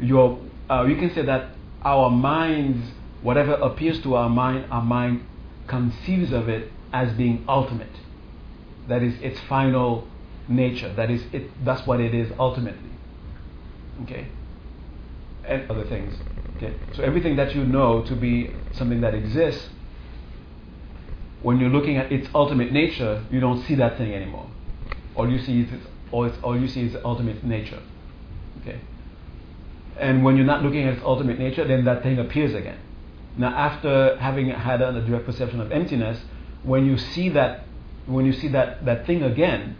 your, 0.00 0.40
uh, 0.68 0.84
you 0.88 0.96
can 0.96 1.14
say 1.14 1.22
that 1.22 1.54
our 1.84 2.10
minds, 2.10 2.90
whatever 3.22 3.52
appears 3.52 4.02
to 4.02 4.16
our 4.16 4.28
mind, 4.28 4.66
our 4.72 4.82
mind 4.82 5.24
conceives 5.68 6.32
of 6.32 6.48
it 6.48 6.72
as 6.92 7.12
being 7.12 7.44
ultimate. 7.48 7.96
That 8.88 9.04
is 9.04 9.14
its 9.22 9.38
final 9.42 10.08
nature. 10.48 10.92
That 10.94 11.10
is 11.10 11.22
it. 11.32 11.64
That's 11.64 11.86
what 11.86 12.00
it 12.00 12.12
is 12.12 12.32
ultimately. 12.40 12.90
Okay. 14.02 14.26
And 15.44 15.70
other 15.70 15.84
things. 15.84 16.14
Okay. 16.56 16.74
So 16.94 17.02
everything 17.02 17.36
that 17.36 17.54
you 17.54 17.64
know 17.64 18.02
to 18.02 18.14
be 18.14 18.52
something 18.72 19.00
that 19.00 19.14
exists, 19.14 19.68
when 21.42 21.58
you're 21.58 21.70
looking 21.70 21.96
at 21.96 22.12
its 22.12 22.28
ultimate 22.34 22.72
nature, 22.72 23.24
you 23.30 23.40
don't 23.40 23.64
see 23.64 23.74
that 23.76 23.96
thing 23.96 24.12
anymore 24.12 24.50
all 25.20 25.30
you 25.30 25.38
see 25.38 25.60
is 25.60 25.72
its, 25.72 25.86
all, 26.10 26.24
it's, 26.24 26.36
all 26.42 26.58
you 26.58 26.68
see 26.68 26.82
is 26.82 26.96
ultimate 27.04 27.44
nature. 27.44 27.82
Okay. 28.60 28.80
And 29.98 30.24
when 30.24 30.36
you're 30.36 30.46
not 30.46 30.62
looking 30.62 30.84
at 30.84 30.94
its 30.94 31.02
ultimate 31.04 31.38
nature, 31.38 31.66
then 31.66 31.84
that 31.84 32.02
thing 32.02 32.18
appears 32.18 32.54
again. 32.54 32.78
Now, 33.36 33.48
after 33.48 34.16
having 34.16 34.48
had 34.48 34.80
a 34.80 35.00
direct 35.04 35.26
perception 35.26 35.60
of 35.60 35.70
emptiness, 35.72 36.20
when 36.62 36.86
you 36.86 36.96
see 36.96 37.28
that, 37.30 37.64
when 38.06 38.26
you 38.26 38.32
see 38.32 38.48
that, 38.48 38.84
that 38.86 39.06
thing 39.06 39.22
again, 39.22 39.76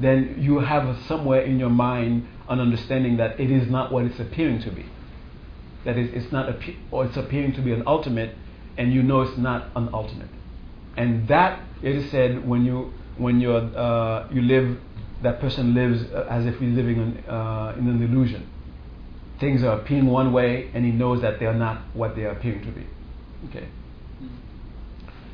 then 0.00 0.36
you 0.38 0.58
have 0.60 0.98
somewhere 1.06 1.42
in 1.42 1.58
your 1.58 1.70
mind 1.70 2.26
an 2.50 2.60
understanding 2.60 3.16
that 3.16 3.38
it 3.40 3.50
is 3.50 3.70
not 3.70 3.92
what 3.92 4.04
it's 4.04 4.18
appearing 4.18 4.60
to 4.62 4.70
be. 4.70 4.84
That 5.84 5.96
is, 5.96 6.10
it's 6.12 6.32
not, 6.32 6.54
or 6.90 7.06
it's 7.06 7.16
appearing 7.16 7.54
to 7.54 7.62
be 7.62 7.72
an 7.72 7.84
ultimate, 7.86 8.34
and 8.76 8.92
you 8.92 9.02
know 9.02 9.22
it's 9.22 9.38
not 9.38 9.68
an 9.76 9.88
ultimate. 9.94 10.28
And 10.96 11.26
that 11.28 11.62
it 11.82 11.94
is 11.94 12.10
said 12.10 12.46
when 12.46 12.64
you 12.64 12.92
when 13.16 13.40
you 13.40 13.52
uh, 13.52 14.28
you 14.30 14.42
live, 14.42 14.78
that 15.22 15.40
person 15.40 15.74
lives 15.74 16.02
uh, 16.12 16.26
as 16.28 16.44
if 16.44 16.58
he's 16.58 16.74
living 16.74 16.96
in, 16.96 17.24
uh, 17.30 17.74
in 17.78 17.88
an 17.88 18.02
illusion. 18.02 18.50
Things 19.38 19.62
are 19.62 19.78
appearing 19.80 20.06
one 20.06 20.32
way, 20.32 20.70
and 20.74 20.84
he 20.84 20.90
knows 20.90 21.22
that 21.22 21.38
they 21.38 21.46
are 21.46 21.54
not 21.54 21.82
what 21.94 22.14
they 22.14 22.24
are 22.24 22.32
appearing 22.32 22.62
to 22.62 22.72
be. 22.72 22.86
Okay. 23.48 23.68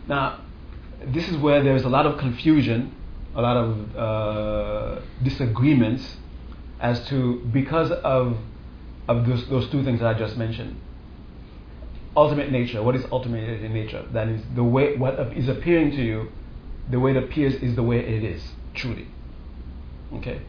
Now, 0.07 0.43
this 1.07 1.29
is 1.29 1.37
where 1.39 1.65
there's 1.65 1.83
a 1.83 1.89
lot 1.89 2.07
of 2.07 2.19
confusion, 2.19 2.95
a 3.35 3.43
lot 3.43 3.57
of 3.57 3.97
uh, 3.97 5.01
disagreements 5.25 6.19
as 6.81 7.07
to 7.09 7.41
because 7.53 7.91
of 7.91 8.37
of 9.09 9.27
those, 9.27 9.49
those 9.49 9.71
two 9.71 9.85
things 9.85 10.01
that 10.01 10.17
I 10.17 10.19
just 10.19 10.37
mentioned. 10.37 10.81
Ultimate 12.17 12.51
nature. 12.51 12.83
What 12.83 12.97
is 12.97 13.05
ultimate 13.13 13.45
in 13.45 13.73
nature? 13.73 14.05
That 14.13 14.29
is 14.29 14.43
the 14.55 14.65
way 14.65 14.97
what 14.97 15.15
is 15.37 15.49
appearing 15.49 15.93
to 15.93 16.03
you, 16.03 16.33
the 16.91 16.99
way 16.99 17.13
it 17.13 17.17
appears 17.17 17.55
is 17.57 17.77
the 17.77 17.83
way 17.83 17.99
it 17.99 18.25
is 18.25 18.43
truly. 18.75 19.09
Okay. 20.15 20.41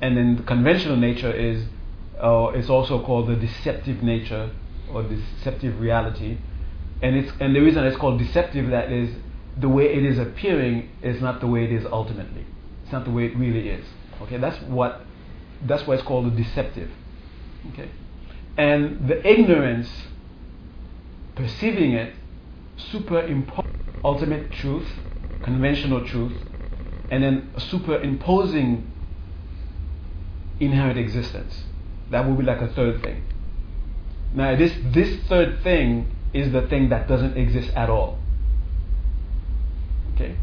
And 0.00 0.16
then 0.16 0.36
the 0.36 0.42
conventional 0.42 0.96
nature 0.96 1.32
is, 1.32 1.64
uh, 2.20 2.52
it's 2.54 2.68
also 2.68 3.02
called 3.04 3.28
the 3.28 3.36
deceptive 3.36 4.02
nature 4.02 4.50
or 4.92 5.02
deceptive 5.02 5.80
reality, 5.80 6.38
and 7.00 7.16
it's 7.16 7.32
and 7.40 7.54
the 7.54 7.60
reason 7.60 7.84
it's 7.84 7.96
called 7.96 8.18
deceptive 8.18 8.70
that 8.70 8.92
is 8.92 9.14
the 9.58 9.68
way 9.68 9.92
it 9.92 10.04
is 10.04 10.18
appearing 10.18 10.88
is 11.02 11.20
not 11.20 11.40
the 11.40 11.46
way 11.46 11.64
it 11.64 11.72
is 11.72 11.84
ultimately. 11.86 12.46
It's 12.84 12.92
not 12.92 13.04
the 13.04 13.10
way 13.10 13.26
it 13.26 13.36
really 13.36 13.68
is. 13.68 13.84
Okay, 14.22 14.38
that's 14.38 14.60
what 14.62 15.04
that's 15.66 15.86
why 15.86 15.94
it's 15.94 16.02
called 16.02 16.26
the 16.26 16.42
deceptive. 16.42 16.90
Okay, 17.72 17.90
and 18.56 19.08
the 19.08 19.26
ignorance 19.26 19.90
perceiving 21.34 21.92
it 21.92 22.14
superimpose 22.76 23.64
ultimate 24.04 24.50
truth, 24.50 24.88
conventional 25.42 26.04
truth, 26.06 26.32
and 27.10 27.22
then 27.22 27.50
superimposing 27.58 28.90
inherent 30.60 30.98
existence. 30.98 31.64
That 32.10 32.26
would 32.26 32.38
be 32.38 32.44
like 32.44 32.60
a 32.60 32.68
third 32.68 33.02
thing. 33.02 33.22
Now, 34.34 34.56
this, 34.56 34.72
this 34.92 35.20
third 35.28 35.62
thing 35.62 36.14
is 36.32 36.52
the 36.52 36.62
thing 36.62 36.88
that 36.88 37.08
doesn't 37.08 37.36
exist 37.36 37.70
at 37.74 37.90
all. 37.90 38.18
Okay? 40.14 40.36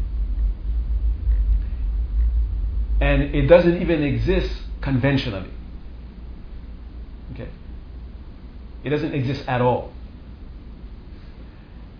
And 3.00 3.34
it 3.34 3.46
doesn't 3.46 3.80
even 3.80 4.02
exist 4.02 4.52
conventionally. 4.80 5.50
Okay? 7.32 7.48
It 8.84 8.90
doesn't 8.90 9.14
exist 9.14 9.44
at 9.46 9.60
all. 9.60 9.92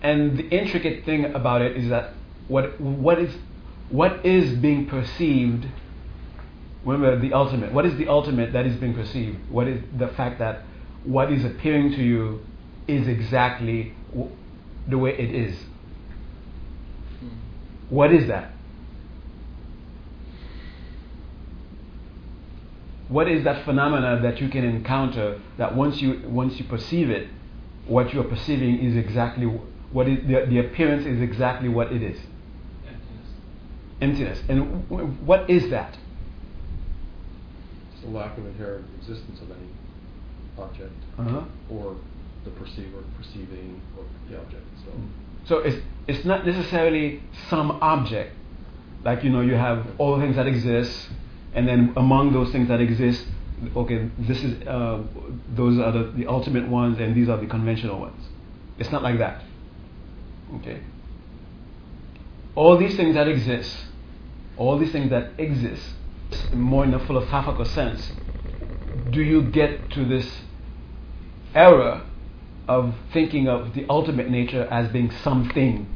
And 0.03 0.39
the 0.39 0.49
intricate 0.49 1.05
thing 1.05 1.27
about 1.27 1.63
it 1.63 1.77
is 1.77 1.91
that 1.91 2.15
what, 2.49 2.81
what, 2.81 3.19
is, 3.19 3.35
what 3.91 4.25
is 4.25 4.57
being 4.57 4.87
perceived, 4.87 5.67
remember 6.85 7.19
the 7.19 7.35
ultimate, 7.35 7.73
what 7.73 7.85
is 7.85 7.97
the 7.97 8.09
ultimate 8.09 8.53
that 8.55 8.67
is 8.67 8.77
being 8.77 8.95
perceived? 8.95 9.39
What 9.51 9.69
is 9.69 9.83
the 9.97 10.09
fact 10.09 10.39
that 10.39 10.63
what 11.05 11.33
is 11.33 11.45
appearing 11.45 11.93
to 11.93 12.03
you 12.03 12.41
is 12.89 13.09
exactly 13.09 13.95
w- 14.13 14.31
the 14.89 14.97
way 14.97 15.11
it 15.11 15.35
is? 15.35 15.57
Hmm. 17.21 17.29
What 17.91 18.13
is 18.13 18.27
that? 18.29 18.53
What 23.11 23.29
is 23.29 23.43
that 23.43 23.65
phenomena 23.65 24.21
that 24.23 24.41
you 24.41 24.49
can 24.49 24.65
encounter 24.65 25.41
that 25.59 25.75
once 25.75 26.01
you 26.01 26.23
once 26.27 26.59
you 26.61 26.65
perceive 26.65 27.11
it, 27.11 27.29
what 27.87 28.15
you 28.15 28.21
are 28.21 28.25
perceiving 28.25 28.79
is 28.79 28.97
exactly 28.97 29.47
what 29.91 30.09
is 30.09 30.25
the, 30.29 30.47
the 30.49 30.61
appearance 30.61 31.05
is 31.07 31.21
exactly 31.21 31.69
what 31.69 31.93
it 31.93 32.05
is. 32.05 32.21
Emptiness. 32.87 33.29
Emptiness. 34.01 34.43
And 34.49 34.89
w- 34.89 35.11
what 35.25 35.51
is 35.51 35.71
that? 35.71 35.99
It's 37.93 38.03
the 38.03 38.11
lack 38.11 38.39
of 38.39 38.47
inherent 38.47 38.87
existence 39.01 39.41
of 39.41 39.51
any 39.51 39.67
object 40.57 40.93
uh-huh. 41.19 41.43
or 41.69 41.97
the 42.45 42.51
perceiver 42.51 43.03
perceiving 43.19 43.83
the 44.31 44.39
object. 44.39 44.63
So, 44.85 44.93
so 45.47 45.59
it's 45.59 45.83
it's 46.07 46.25
not 46.25 46.47
necessarily 46.47 47.25
some 47.49 47.73
object. 47.83 48.37
Like 49.05 49.25
you 49.25 49.31
know, 49.31 49.41
you 49.41 49.55
have 49.55 49.85
all 49.99 50.17
the 50.17 50.23
things 50.23 50.37
that 50.37 50.47
exist, 50.47 51.09
and 51.55 51.67
then 51.67 51.93
among 51.97 52.33
those 52.33 52.53
things 52.53 52.69
that 52.69 52.81
exist, 52.81 53.27
okay, 53.77 54.09
this 54.19 54.43
is 54.43 54.67
uh, 54.67 55.03
those 55.55 55.79
are 55.79 55.93
the, 55.93 56.13
the 56.17 56.27
ultimate 56.27 56.69
ones, 56.69 56.99
and 56.99 57.15
these 57.15 57.29
are 57.29 57.37
the 57.37 57.47
conventional 57.47 58.01
ones. 58.01 58.29
It's 58.79 58.91
not 58.91 59.03
like 59.03 59.19
that. 59.19 59.43
Okay. 60.57 60.81
All 62.55 62.77
these 62.77 62.97
things 62.97 63.15
that 63.15 63.29
exist, 63.29 63.75
all 64.57 64.79
these 64.79 64.93
things 64.93 65.11
that 65.11 65.33
exist, 65.39 65.83
more 66.53 66.85
in 66.85 66.95
a 66.95 67.05
philosophical 67.07 67.65
sense, 67.65 68.13
do 69.11 69.23
you 69.23 69.43
get 69.43 69.91
to 69.91 70.05
this 70.05 70.43
error 71.55 72.03
of 72.69 72.95
thinking 73.13 73.49
of 73.49 73.75
the 73.75 73.85
ultimate 73.89 74.29
nature 74.31 74.67
as 74.71 74.89
being 74.93 75.11
something 75.11 75.87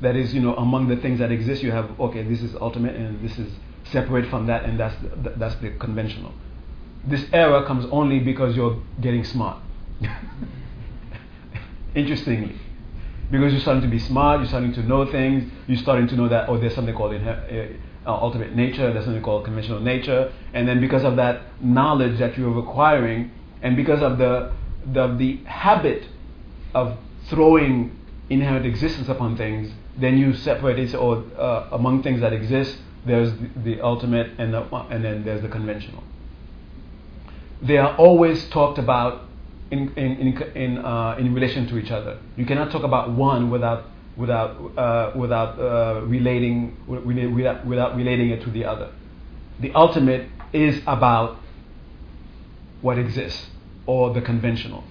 that 0.00 0.16
is, 0.16 0.32
you 0.32 0.40
know, 0.40 0.54
among 0.56 0.88
the 0.88 0.96
things 0.96 1.18
that 1.18 1.30
exist, 1.30 1.62
you 1.62 1.72
have, 1.72 1.98
okay, 2.00 2.22
this 2.22 2.42
is 2.42 2.54
ultimate 2.56 2.96
and 2.96 3.22
this 3.22 3.38
is 3.38 3.52
separate 3.90 4.28
from 4.30 4.46
that, 4.46 4.64
and 4.64 4.78
that's 4.78 4.96
the, 5.22 5.30
that's 5.36 5.54
the 5.56 5.70
conventional. 5.70 6.32
This 7.04 7.24
error 7.32 7.64
comes 7.64 7.86
only 7.90 8.20
because 8.20 8.56
you're 8.56 8.82
getting 9.00 9.24
smart. 9.24 9.58
Interestingly 11.94 12.56
because 13.30 13.52
you're 13.52 13.60
starting 13.60 13.82
to 13.82 13.88
be 13.88 13.98
smart, 13.98 14.40
you're 14.40 14.48
starting 14.48 14.72
to 14.72 14.82
know 14.82 15.10
things, 15.10 15.50
you're 15.68 15.78
starting 15.78 16.08
to 16.08 16.16
know 16.16 16.28
that, 16.28 16.48
oh, 16.48 16.58
there's 16.58 16.74
something 16.74 16.94
called 16.94 17.12
inher- 17.12 17.76
uh, 18.06 18.12
ultimate 18.12 18.54
nature, 18.54 18.92
there's 18.92 19.04
something 19.04 19.22
called 19.22 19.44
conventional 19.44 19.80
nature, 19.80 20.32
and 20.52 20.66
then 20.66 20.80
because 20.80 21.04
of 21.04 21.16
that 21.16 21.42
knowledge 21.62 22.18
that 22.18 22.36
you're 22.36 22.58
acquiring, 22.58 23.30
and 23.62 23.76
because 23.76 24.02
of 24.02 24.18
the, 24.18 24.52
the, 24.92 25.14
the 25.16 25.36
habit 25.44 26.08
of 26.74 26.98
throwing 27.28 27.96
inherent 28.30 28.66
existence 28.66 29.08
upon 29.08 29.36
things, 29.36 29.70
then 29.96 30.16
you 30.18 30.32
separate 30.34 30.78
it, 30.78 30.94
or 30.94 31.24
uh, 31.38 31.68
among 31.72 32.02
things 32.02 32.20
that 32.20 32.32
exist, 32.32 32.78
there's 33.04 33.32
the, 33.32 33.48
the 33.64 33.80
ultimate, 33.80 34.32
and, 34.38 34.52
the, 34.52 34.62
and 34.90 35.04
then 35.04 35.24
there's 35.24 35.42
the 35.42 35.48
conventional. 35.48 36.02
They 37.62 37.78
are 37.78 37.96
always 37.96 38.48
talked 38.48 38.78
about 38.78 39.22
in, 39.70 39.92
in, 39.96 40.16
in, 40.16 40.42
in, 40.54 40.78
uh, 40.78 41.16
in 41.18 41.34
relation 41.34 41.66
to 41.68 41.78
each 41.78 41.90
other. 41.90 42.18
You 42.36 42.46
cannot 42.46 42.70
talk 42.70 42.82
about 42.82 43.12
one 43.12 43.50
without, 43.50 43.84
without, 44.16 44.56
uh, 44.76 45.12
without, 45.14 45.58
uh, 45.58 46.02
relating, 46.06 46.76
without, 46.86 47.66
without 47.66 47.96
relating 47.96 48.30
it 48.30 48.42
to 48.42 48.50
the 48.50 48.64
other. 48.64 48.90
The 49.60 49.72
ultimate 49.74 50.28
is 50.52 50.82
about 50.86 51.38
what 52.80 52.98
exists, 52.98 53.46
or 53.86 54.12
the 54.12 54.22
conventional. 54.22 54.84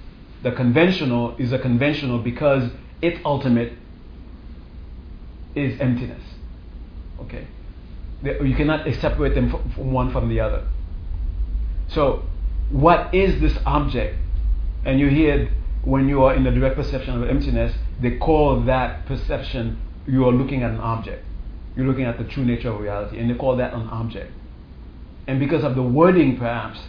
The 0.43 0.51
conventional 0.51 1.35
is 1.37 1.51
a 1.51 1.59
conventional 1.59 2.19
because 2.19 2.71
its 3.01 3.19
ultimate 3.25 3.73
is 5.55 5.79
emptiness. 5.81 6.23
Okay? 7.21 7.47
You 8.23 8.55
cannot 8.55 8.91
separate 8.95 9.35
them 9.35 9.49
from 9.49 9.93
one 9.93 10.11
from 10.11 10.29
the 10.29 10.39
other. 10.39 10.67
So, 11.87 12.25
what 12.69 13.13
is 13.13 13.39
this 13.41 13.57
object 13.65 14.15
and 14.85 14.99
you 14.99 15.07
hear 15.07 15.49
when 15.83 16.07
you 16.07 16.23
are 16.23 16.35
in 16.35 16.43
the 16.43 16.51
direct 16.51 16.75
perception 16.75 17.21
of 17.21 17.29
emptiness, 17.29 17.73
they 18.01 18.17
call 18.17 18.61
that 18.61 19.05
perception 19.05 19.79
you 20.07 20.25
are 20.25 20.31
looking 20.31 20.63
at 20.63 20.71
an 20.71 20.79
object. 20.79 21.25
You're 21.75 21.87
looking 21.87 22.05
at 22.05 22.17
the 22.17 22.25
true 22.25 22.43
nature 22.43 22.69
of 22.69 22.81
reality, 22.81 23.19
and 23.19 23.29
they 23.29 23.35
call 23.35 23.55
that 23.57 23.73
an 23.73 23.87
object. 23.89 24.31
And 25.27 25.39
because 25.39 25.63
of 25.63 25.75
the 25.75 25.83
wording, 25.83 26.37
perhaps, 26.37 26.79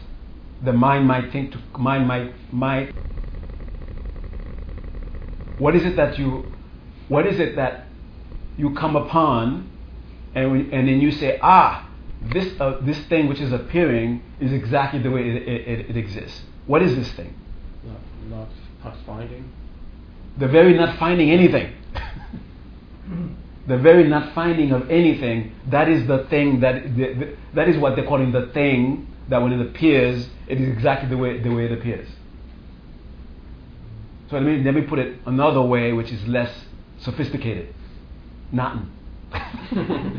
the 0.64 0.72
mind 0.72 1.06
might 1.06 1.30
think 1.32 1.52
to 1.52 1.58
mind 1.78 2.06
might 2.06 2.32
might. 2.52 2.92
What 5.58 5.76
is 5.76 5.84
it 5.84 5.96
that 5.96 6.18
you, 6.18 6.46
what 7.08 7.26
is 7.26 7.38
it 7.38 7.56
that 7.56 7.86
you 8.56 8.74
come 8.74 8.96
upon, 8.96 9.70
and 10.34 10.72
and 10.72 10.88
then 10.88 11.00
you 11.00 11.10
say, 11.10 11.38
ah, 11.42 11.88
this 12.32 12.58
uh, 12.60 12.78
this 12.82 12.98
thing 13.06 13.28
which 13.28 13.40
is 13.40 13.52
appearing 13.52 14.22
is 14.40 14.52
exactly 14.52 15.00
the 15.02 15.10
way 15.10 15.28
it, 15.28 15.48
it, 15.48 15.90
it 15.90 15.96
exists. 15.96 16.42
What 16.66 16.82
is 16.82 16.94
this 16.94 17.10
thing? 17.12 17.34
not, 17.84 18.00
not, 18.28 18.48
not 18.84 18.96
finding? 19.06 19.50
The 20.38 20.48
very 20.48 20.74
not 20.74 20.98
finding 20.98 21.30
anything. 21.30 21.74
the 23.66 23.76
very 23.76 24.06
not 24.08 24.34
finding 24.34 24.72
of 24.72 24.90
anything, 24.90 25.52
that 25.66 25.88
is 25.88 26.06
the 26.06 26.24
thing 26.30 26.60
that, 26.60 26.96
the, 26.96 27.14
the, 27.14 27.36
that 27.54 27.68
is 27.68 27.76
what 27.76 27.96
they're 27.96 28.06
calling 28.06 28.32
the 28.32 28.46
thing 28.48 29.06
that 29.28 29.42
when 29.42 29.52
it 29.52 29.60
appears, 29.60 30.28
it 30.48 30.60
is 30.60 30.68
exactly 30.68 31.08
the 31.08 31.16
way, 31.16 31.38
the 31.40 31.50
way 31.50 31.66
it 31.66 31.72
appears. 31.72 32.08
So 34.28 34.36
let 34.36 34.44
me, 34.44 34.62
let 34.62 34.74
me 34.74 34.82
put 34.82 34.98
it 34.98 35.18
another 35.26 35.62
way, 35.62 35.92
which 35.92 36.12
is 36.12 36.26
less 36.26 36.52
sophisticated. 37.00 37.74
Nothing. 38.52 38.90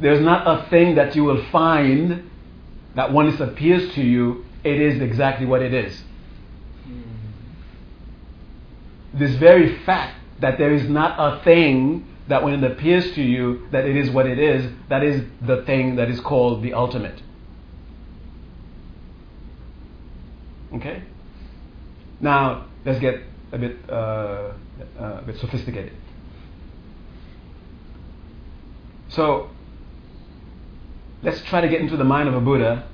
There's 0.00 0.20
not 0.20 0.46
a 0.46 0.68
thing 0.68 0.96
that 0.96 1.16
you 1.16 1.24
will 1.24 1.42
find 1.50 2.30
that 2.94 3.12
when 3.12 3.26
it 3.28 3.40
appears 3.40 3.94
to 3.94 4.02
you, 4.02 4.44
it 4.64 4.80
is 4.80 5.00
exactly 5.00 5.46
what 5.46 5.62
it 5.62 5.72
is. 5.72 6.02
this 9.18 9.34
very 9.36 9.78
fact 9.84 10.18
that 10.40 10.58
there 10.58 10.72
is 10.72 10.88
not 10.88 11.16
a 11.18 11.42
thing 11.42 12.06
that 12.28 12.42
when 12.42 12.62
it 12.62 12.70
appears 12.70 13.12
to 13.12 13.22
you 13.22 13.66
that 13.70 13.86
it 13.86 13.96
is 13.96 14.10
what 14.10 14.26
it 14.26 14.38
is, 14.38 14.70
that 14.88 15.02
is 15.02 15.24
the 15.40 15.62
thing 15.64 15.96
that 15.96 16.10
is 16.10 16.20
called 16.20 16.62
the 16.62 16.74
ultimate. 16.74 17.22
Okay? 20.74 21.02
Now, 22.20 22.66
let's 22.84 22.98
get 22.98 23.22
a 23.52 23.58
bit, 23.58 23.76
uh, 23.88 23.92
uh, 23.92 24.52
a 24.98 25.22
bit 25.24 25.36
sophisticated. 25.38 25.94
So, 29.16 29.48
let's 31.22 31.42
try 31.44 31.62
to 31.62 31.68
get 31.68 31.80
into 31.80 31.96
the 31.96 32.04
mind 32.04 32.28
of 32.28 32.34
a 32.34 32.40
Buddha 32.40 32.86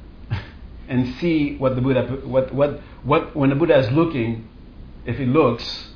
and 0.88 1.16
see 1.16 1.56
what 1.56 1.74
the 1.74 1.80
Buddha, 1.80 2.04
what, 2.24 2.54
what, 2.54 2.80
what, 3.02 3.34
when 3.34 3.50
the 3.50 3.56
Buddha 3.56 3.76
is 3.76 3.90
looking, 3.90 4.48
if 5.04 5.18
he 5.18 5.26
looks, 5.26 5.88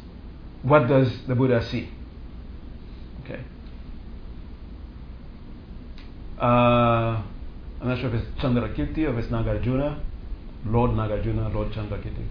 what 0.63 0.89
does 0.89 1.13
the 1.29 1.37
Buddha 1.37 1.65
see? 1.71 1.89
Okay. 3.25 3.41
Uh, 6.41 7.23
I'm 7.81 7.89
not 7.89 7.99
sure 8.01 8.13
if 8.13 8.15
it's 8.15 8.43
Chandrakirti 8.43 9.07
or 9.07 9.17
if 9.17 9.25
it's 9.25 9.29
Nagarjuna, 9.29 10.01
Lord 10.65 10.91
Nagarjuna, 10.91 11.55
Lord 11.55 11.71
Chandrakirti. 11.71 12.27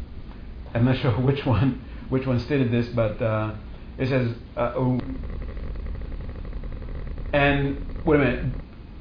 I'm 0.73 0.83
not 0.83 0.97
sure 0.97 1.11
which 1.21 1.45
one, 1.45 1.81
which 2.09 2.27
one 2.27 2.41
stated 2.41 2.73
this, 2.73 2.89
but 2.89 3.21
uh, 3.21 3.55
it 3.97 4.09
says, 4.09 4.35
uh, 4.57 4.73
and 7.35 8.05
wait 8.05 8.15
a 8.15 8.19
minute, 8.19 8.45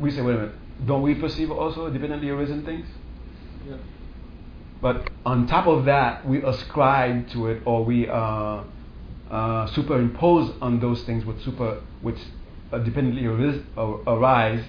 we 0.00 0.10
say, 0.10 0.20
wait 0.20 0.34
a 0.34 0.38
minute, 0.38 0.86
don't 0.86 1.02
we 1.02 1.14
perceive 1.14 1.50
also 1.52 1.88
dependently 1.88 2.30
arisen 2.30 2.64
things? 2.64 2.86
Yeah. 3.68 3.76
But 4.82 5.08
on 5.24 5.46
top 5.46 5.66
of 5.66 5.84
that, 5.84 6.26
we 6.26 6.42
ascribe 6.42 7.28
to 7.30 7.46
it 7.46 7.62
or 7.64 7.84
we 7.84 8.08
uh, 8.08 8.64
uh, 9.30 9.66
superimpose 9.68 10.52
on 10.60 10.80
those 10.80 11.04
things 11.04 11.24
which 11.24 11.42
super 11.44 11.80
which 12.02 12.18
uh, 12.72 12.78
dependently 12.78 13.24
aris, 13.24 13.62
arise. 13.78 14.64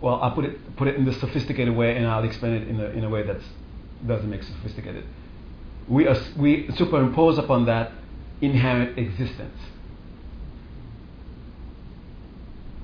Well, 0.00 0.16
I'll 0.16 0.32
put 0.32 0.44
it 0.44 0.76
put 0.76 0.88
it 0.88 0.96
in 0.96 1.04
the 1.04 1.14
sophisticated 1.14 1.74
way, 1.74 1.96
and 1.96 2.06
I'll 2.06 2.24
explain 2.24 2.52
it 2.54 2.68
in 2.68 2.80
a 2.80 2.86
in 2.86 3.04
a 3.04 3.08
way 3.08 3.22
that 3.22 3.40
doesn't 4.06 4.28
make 4.28 4.42
sophisticated. 4.42 5.04
We 5.88 6.08
as, 6.08 6.20
we 6.36 6.68
superimpose 6.76 7.38
upon 7.38 7.66
that 7.66 7.92
inherent 8.40 8.98
existence. 8.98 9.58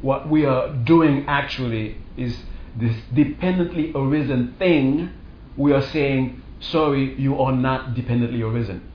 What 0.03 0.29
we 0.29 0.47
are 0.47 0.69
doing 0.69 1.27
actually 1.27 1.99
is 2.17 2.37
this 2.77 2.97
dependently 3.13 3.93
arisen 3.95 4.55
thing. 4.59 5.11
We 5.57 5.73
are 5.73 5.83
saying, 5.83 6.43
sorry, 6.61 7.15
you 7.21 7.41
are 7.41 7.53
not 7.53 7.95
dependently 7.95 8.43
arisen. 8.43 8.91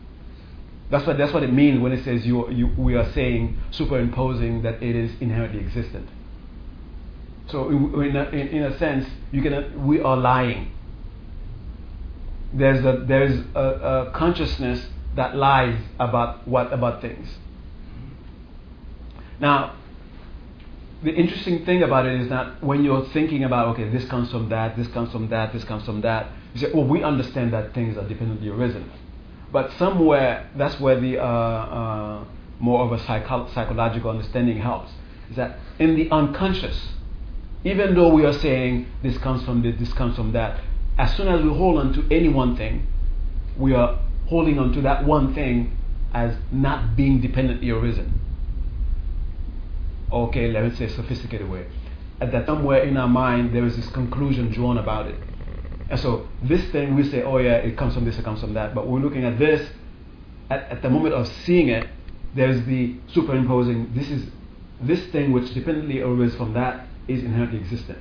That's 0.89 1.06
what, 1.06 1.18
that's 1.18 1.34
what 1.34 1.44
it 1.44 1.52
means 1.52 1.80
when 1.80 1.91
it 1.91 2.04
says 2.04 2.26
you, 2.26 2.50
you, 2.52 2.68
we 2.78 2.96
are 2.96 3.12
saying, 3.13 3.58
superimposing 3.72 4.62
that 4.62 4.82
it 4.84 4.96
is 4.96 5.12
inherently 5.20 5.60
existent. 5.60 6.08
So, 7.48 7.70
in 7.70 8.15
a, 8.15 8.24
in, 8.30 8.63
a 8.63 8.78
sense, 8.78 9.08
you 9.32 9.41
can, 9.41 9.86
we 9.86 10.00
are 10.00 10.18
lying. 10.18 10.72
There's 12.54 12.84
a, 12.86 13.04
there's 13.06 13.44
a, 13.56 13.60
a 13.60 14.12
consciousness 14.15 14.88
that 15.15 15.36
lies 15.36 15.80
about 16.00 16.48
what 16.48 16.72
about 16.74 17.02
things. 17.02 17.30
Now, 19.39 19.76
the 21.06 21.13
interesting 21.13 21.63
thing 21.65 21.84
about 21.84 22.08
it 22.08 22.20
is 22.20 22.30
that 22.30 22.63
when 22.63 22.84
you're 22.84 23.06
thinking 23.10 23.44
about, 23.44 23.68
okay, 23.70 23.88
this 23.89 24.06
comes 24.06 24.32
from 24.32 24.50
that, 24.50 24.76
this 24.76 24.88
comes 24.88 25.12
from 25.12 25.30
that, 25.30 25.54
this 25.54 25.63
comes 25.63 25.86
from 25.86 26.02
that, 26.02 26.32
you 26.56 26.62
say, 26.62 26.72
well, 26.74 26.84
we 26.84 27.04
understand 27.04 27.54
that 27.54 27.76
things 27.76 27.96
are 27.96 28.08
dependently 28.08 28.50
arisen. 28.50 28.91
But 29.52 29.72
somewhere, 29.74 30.50
that's 30.56 30.80
where 30.80 31.00
the 31.00 31.20
uh, 31.20 31.24
uh, 31.24 32.26
more 32.60 32.84
of 32.84 32.91
a 32.91 33.00
psycho- 33.06 33.48
psychological 33.54 34.10
understanding 34.10 34.58
helps. 34.58 34.91
Is 35.30 35.36
that 35.36 35.60
in 35.78 35.96
the 35.96 36.10
unconscious, 36.10 36.89
even 37.63 37.94
though 37.94 38.10
we 38.10 38.26
are 38.26 38.34
saying 38.34 38.88
this 39.04 39.18
comes 39.20 39.46
from 39.46 39.62
this, 39.62 39.76
this 39.78 39.94
comes 39.94 40.15
from 40.15 40.32
that, 40.32 40.60
as 40.98 41.15
soon 41.15 41.28
as 41.28 41.44
we 41.44 41.50
hold 41.50 41.78
on 41.78 41.94
to 41.94 42.15
any 42.15 42.30
one 42.30 42.58
thing, 42.58 42.88
we 43.58 43.76
are 43.76 44.00
holding 44.26 44.58
on 44.58 44.74
to 44.74 44.82
that 44.82 45.06
one 45.06 45.36
thing 45.36 45.78
as 46.15 46.36
not 46.52 46.96
being 46.96 47.22
dependently 47.22 47.70
arisen. 47.70 48.25
Okay, 50.12 50.52
let 50.52 50.63
me 50.63 50.76
say 50.76 50.88
sophisticated 50.88 51.50
way. 51.50 51.68
At 52.22 52.32
that 52.32 52.46
somewhere 52.46 52.84
in 52.84 52.96
our 52.98 53.08
mind, 53.08 53.54
there 53.54 53.65
is 53.65 53.76
this 53.76 53.89
conclusion 53.89 54.52
drawn 54.52 54.78
about 54.78 55.08
it. 55.08 55.20
And 55.89 56.00
so 56.00 56.28
this 56.41 56.63
thing, 56.72 56.96
we 56.96 57.04
say, 57.04 57.24
oh 57.24 57.38
yeah, 57.38 57.56
it 57.56 57.78
comes 57.78 57.94
from 57.94 58.06
this, 58.06 58.18
it 58.18 58.24
comes 58.24 58.41
from 58.41 58.54
that. 58.54 58.74
But 58.74 58.88
we're 58.88 59.00
looking 59.00 59.26
at 59.26 59.38
this, 59.38 59.70
at, 60.50 60.63
at 60.72 60.82
the 60.82 60.89
moment 60.89 61.13
of 61.13 61.28
seeing 61.28 61.70
it, 61.70 61.89
there's 62.34 62.65
the 62.65 62.96
superimposing, 63.08 63.94
this 63.94 64.10
is 64.10 64.30
this 64.82 65.06
thing 65.08 65.32
which 65.32 65.54
dependently 65.54 66.02
arises 66.02 66.36
from 66.36 66.54
that 66.54 66.88
is 67.08 67.24
inherently 67.24 67.60
existent. 67.60 68.00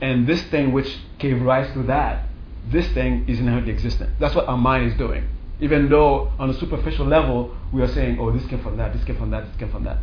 And 0.00 0.26
this 0.26 0.42
thing 0.44 0.72
which 0.72 0.98
gave 1.18 1.42
rise 1.42 1.72
to 1.74 1.82
that, 1.84 2.28
this 2.64 2.88
thing 2.92 3.28
is 3.28 3.38
inherently 3.38 3.72
existent. 3.72 4.18
That's 4.18 4.34
what 4.34 4.48
our 4.48 4.56
mind 4.56 4.90
is 4.90 4.96
doing. 4.96 5.28
Even 5.60 5.88
though 5.88 6.32
on 6.38 6.50
a 6.50 6.54
superficial 6.54 7.06
level, 7.06 7.56
we 7.72 7.82
are 7.82 7.88
saying, 7.88 8.18
oh, 8.18 8.30
this 8.32 8.46
came 8.46 8.62
from 8.62 8.76
that, 8.78 8.92
this 8.92 9.04
came 9.04 9.16
from 9.16 9.30
that, 9.30 9.46
this 9.46 9.56
came 9.56 9.70
from 9.70 9.84
that. 9.84 9.98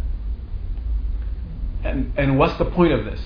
And, 1.84 2.14
and 2.18 2.38
what's 2.38 2.58
the 2.58 2.66
point 2.66 2.94
of 2.94 3.06
this? 3.06 3.22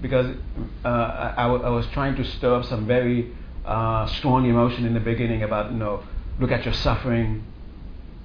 because 0.00 0.36
uh, 0.84 0.88
I, 0.88 1.44
I, 1.44 1.70
was 1.70 1.86
trying 1.88 2.16
to 2.16 2.24
stir 2.24 2.54
up 2.54 2.64
some 2.64 2.86
very 2.86 3.34
uh, 3.64 4.06
strong 4.06 4.46
emotion 4.46 4.84
in 4.84 4.94
the 4.94 5.00
beginning 5.00 5.42
about, 5.42 5.72
you 5.72 5.78
know, 5.78 6.02
look 6.38 6.52
at 6.52 6.64
your 6.64 6.74
suffering 6.74 7.44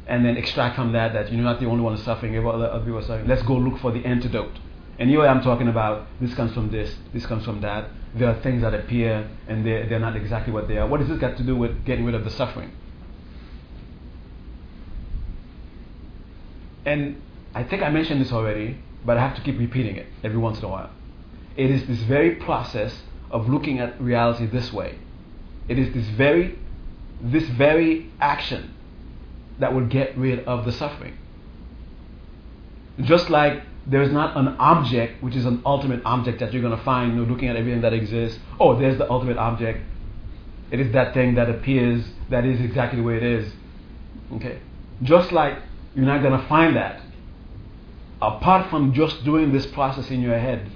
and 0.08 0.26
then 0.26 0.36
extract 0.36 0.76
from 0.76 0.92
that 0.94 1.14
that 1.14 1.32
you're 1.32 1.42
not 1.42 1.60
the 1.60 1.66
only 1.66 1.82
one 1.82 1.96
suffering, 1.98 2.36
other, 2.46 2.80
people 2.80 2.98
are 2.98 3.02
suffering. 3.02 3.28
Let's 3.28 3.44
go 3.44 3.56
look 3.56 3.80
for 3.80 3.92
the 3.92 4.06
antidote. 4.06 4.60
And 5.00 5.10
here 5.10 5.22
I'm 5.22 5.42
talking 5.42 5.68
about 5.68 6.08
this 6.20 6.34
comes 6.34 6.54
from 6.54 6.70
this, 6.70 6.96
this 7.14 7.26
comes 7.26 7.46
from 7.46 7.62
that. 7.62 7.90
There 8.14 8.28
are 8.28 8.40
things 8.42 8.62
that 8.62 8.74
appear 8.74 9.30
and 9.48 9.66
they're, 9.66 9.88
they're 9.88 10.00
not 10.00 10.16
exactly 10.16 10.52
what 10.52 10.68
they 10.68 10.78
are. 10.78 10.88
What 10.88 11.00
does 11.00 11.08
this 11.08 11.18
got 11.18 11.38
to 11.38 11.44
do 11.44 11.56
with 11.56 11.86
getting 11.86 12.06
rid 12.06 12.14
of 12.14 12.26
the 12.26 12.30
suffering? 12.30 12.72
And 16.86 17.22
I 17.56 17.64
think 17.64 17.82
I 17.82 17.90
mentioned 17.90 18.22
this 18.22 18.32
already, 18.32 18.78
but 19.06 19.18
I 19.18 19.22
have 19.22 19.36
to 19.36 19.42
keep 19.42 19.58
repeating 19.58 19.96
it 19.96 20.08
every 20.24 20.38
once 20.38 20.60
in 20.60 20.66
a 20.66 20.70
while. 20.70 20.90
It 21.56 21.70
is 21.70 21.88
this 21.88 22.00
very 22.00 22.36
process 22.36 23.02
of 23.30 23.50
looking 23.50 23.80
at 23.80 24.00
reality 24.02 24.46
this 24.46 24.72
way. 24.72 24.98
It 25.68 25.80
is 25.80 25.94
this 25.94 26.08
very, 26.08 26.60
this 27.22 27.48
very 27.50 28.12
action 28.20 28.74
that 29.60 29.74
will 29.74 29.86
get 29.86 30.18
rid 30.18 30.40
of 30.46 30.66
the 30.66 30.72
suffering. 30.72 31.18
Just 33.00 33.30
like 33.30 33.64
there 33.86 34.02
is 34.02 34.12
not 34.12 34.38
an 34.38 34.50
object 34.60 35.24
which 35.24 35.36
is 35.36 35.46
an 35.46 35.62
ultimate 35.66 36.02
object 36.06 36.40
that 36.40 36.54
you're 36.54 36.62
going 36.62 36.78
to 36.78 36.84
find 36.84 37.14
you 37.14 37.22
know, 37.22 37.32
looking 37.32 37.48
at 37.48 37.56
everything 37.56 37.82
that 37.82 37.94
exists. 37.94 38.40
Oh, 38.60 38.78
there's 38.78 38.98
the 38.98 39.10
ultimate 39.10 39.38
object. 39.38 39.80
It 40.72 40.80
is 40.80 40.94
that 40.94 41.14
thing 41.14 41.36
that 41.36 41.50
appears 41.50 42.06
that 42.30 42.46
is 42.46 42.62
exactly 42.62 43.00
the 43.00 43.06
way 43.06 43.18
it 43.18 43.24
is. 43.24 43.54
Okay? 44.34 44.60
Just 45.04 45.32
like 45.32 45.58
you're 45.96 46.06
not 46.06 46.22
going 46.22 46.40
to 46.40 46.48
find 46.48 46.76
that 46.76 47.02
apart 48.22 48.70
from 48.70 48.94
just 48.94 49.24
doing 49.24 49.52
this 49.52 49.66
process 49.68 50.10
in 50.12 50.22
your 50.22 50.38
head 50.38 50.70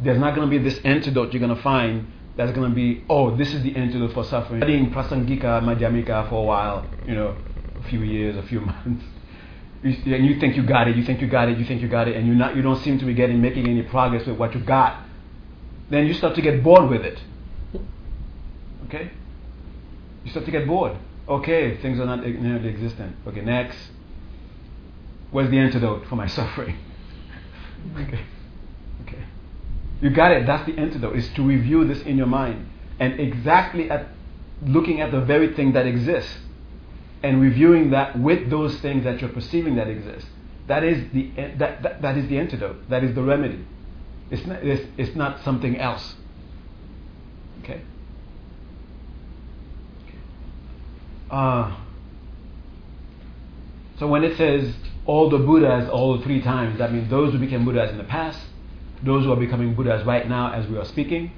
there's 0.00 0.18
not 0.18 0.34
going 0.34 0.48
to 0.48 0.58
be 0.58 0.62
this 0.62 0.78
antidote 0.84 1.32
you're 1.32 1.40
going 1.40 1.54
to 1.54 1.62
find 1.62 2.06
that's 2.36 2.52
going 2.52 2.70
to 2.70 2.74
be, 2.74 3.04
oh, 3.10 3.36
this 3.36 3.52
is 3.52 3.62
the 3.62 3.76
antidote 3.76 4.14
for 4.14 4.24
suffering. 4.24 4.60
Studying 4.60 4.90
Prasangika 4.90 5.60
Madhyamika 5.62 6.28
for 6.30 6.36
a 6.36 6.46
while, 6.46 6.88
you 7.06 7.14
know, 7.14 7.36
a 7.78 7.82
few 7.88 8.00
years, 8.00 8.34
a 8.36 8.42
few 8.42 8.60
months. 8.62 9.04
You, 9.82 10.14
and 10.14 10.24
you 10.24 10.40
think 10.40 10.56
you 10.56 10.62
got 10.62 10.88
it, 10.88 10.96
you 10.96 11.04
think 11.04 11.20
you 11.20 11.26
got 11.26 11.50
it, 11.50 11.58
you 11.58 11.66
think 11.66 11.82
you 11.82 11.88
got 11.88 12.08
it, 12.08 12.16
and 12.16 12.26
you 12.26 12.34
not, 12.34 12.56
you 12.56 12.62
don't 12.62 12.82
seem 12.82 12.98
to 12.98 13.04
be 13.04 13.12
getting 13.12 13.42
making 13.42 13.68
any 13.68 13.82
progress 13.82 14.26
with 14.26 14.38
what 14.38 14.54
you 14.54 14.60
got. 14.60 15.04
Then 15.90 16.06
you 16.06 16.14
start 16.14 16.34
to 16.36 16.40
get 16.40 16.62
bored 16.62 16.88
with 16.88 17.02
it. 17.02 17.20
Okay? 18.86 19.10
You 20.24 20.30
start 20.30 20.46
to 20.46 20.52
get 20.52 20.66
bored. 20.66 20.96
Okay, 21.28 21.76
things 21.80 22.00
are 22.00 22.06
not 22.06 22.24
nearly 22.24 22.68
existent. 22.68 23.16
Okay, 23.26 23.40
next. 23.40 23.76
Where's 25.30 25.50
the 25.50 25.58
antidote 25.58 26.06
for 26.06 26.16
my 26.16 26.26
suffering? 26.38 26.76
Okay. 27.96 28.24
Okay. 29.02 29.24
You 30.00 30.10
got 30.10 30.32
it. 30.32 30.46
That's 30.46 30.66
the 30.66 30.78
antidote, 30.78 31.16
is 31.16 31.28
to 31.34 31.42
review 31.42 31.84
this 31.86 32.02
in 32.02 32.16
your 32.16 32.26
mind. 32.26 32.68
And 32.98 33.18
exactly 33.18 33.90
at 33.90 34.08
looking 34.62 35.00
at 35.00 35.10
the 35.10 35.20
very 35.20 35.54
thing 35.54 35.72
that 35.72 35.86
exists 35.86 36.36
and 37.22 37.40
reviewing 37.40 37.90
that 37.90 38.18
with 38.18 38.50
those 38.50 38.78
things 38.80 39.04
that 39.04 39.20
you're 39.20 39.30
perceiving 39.30 39.76
that 39.76 39.88
exist. 39.88 40.26
That 40.66 40.84
is 40.84 41.10
the, 41.12 41.30
that, 41.58 41.82
that, 41.82 42.02
that 42.02 42.16
is 42.16 42.28
the 42.28 42.38
antidote. 42.38 42.88
That 42.88 43.02
is 43.02 43.14
the 43.14 43.22
remedy. 43.22 43.64
It's 44.30 44.46
not, 44.46 44.62
it's, 44.62 44.86
it's 44.96 45.16
not 45.16 45.42
something 45.42 45.78
else. 45.78 46.14
Okay? 47.62 47.82
Uh, 51.30 51.76
so 53.98 54.06
when 54.06 54.24
it 54.24 54.36
says 54.36 54.74
all 55.10 55.28
the 55.28 55.38
Buddhas 55.38 55.90
all 55.90 56.16
the 56.16 56.22
three 56.22 56.40
times, 56.40 56.78
that 56.78 56.92
means 56.92 57.10
those 57.10 57.32
who 57.32 57.38
became 57.40 57.64
Buddhas 57.64 57.90
in 57.90 57.98
the 57.98 58.04
past, 58.04 58.38
those 59.02 59.24
who 59.24 59.32
are 59.32 59.36
becoming 59.46 59.74
Buddhas 59.74 60.06
right 60.06 60.28
now 60.28 60.52
as 60.52 60.68
we 60.68 60.78
are 60.78 60.84
speaking, 60.84 61.32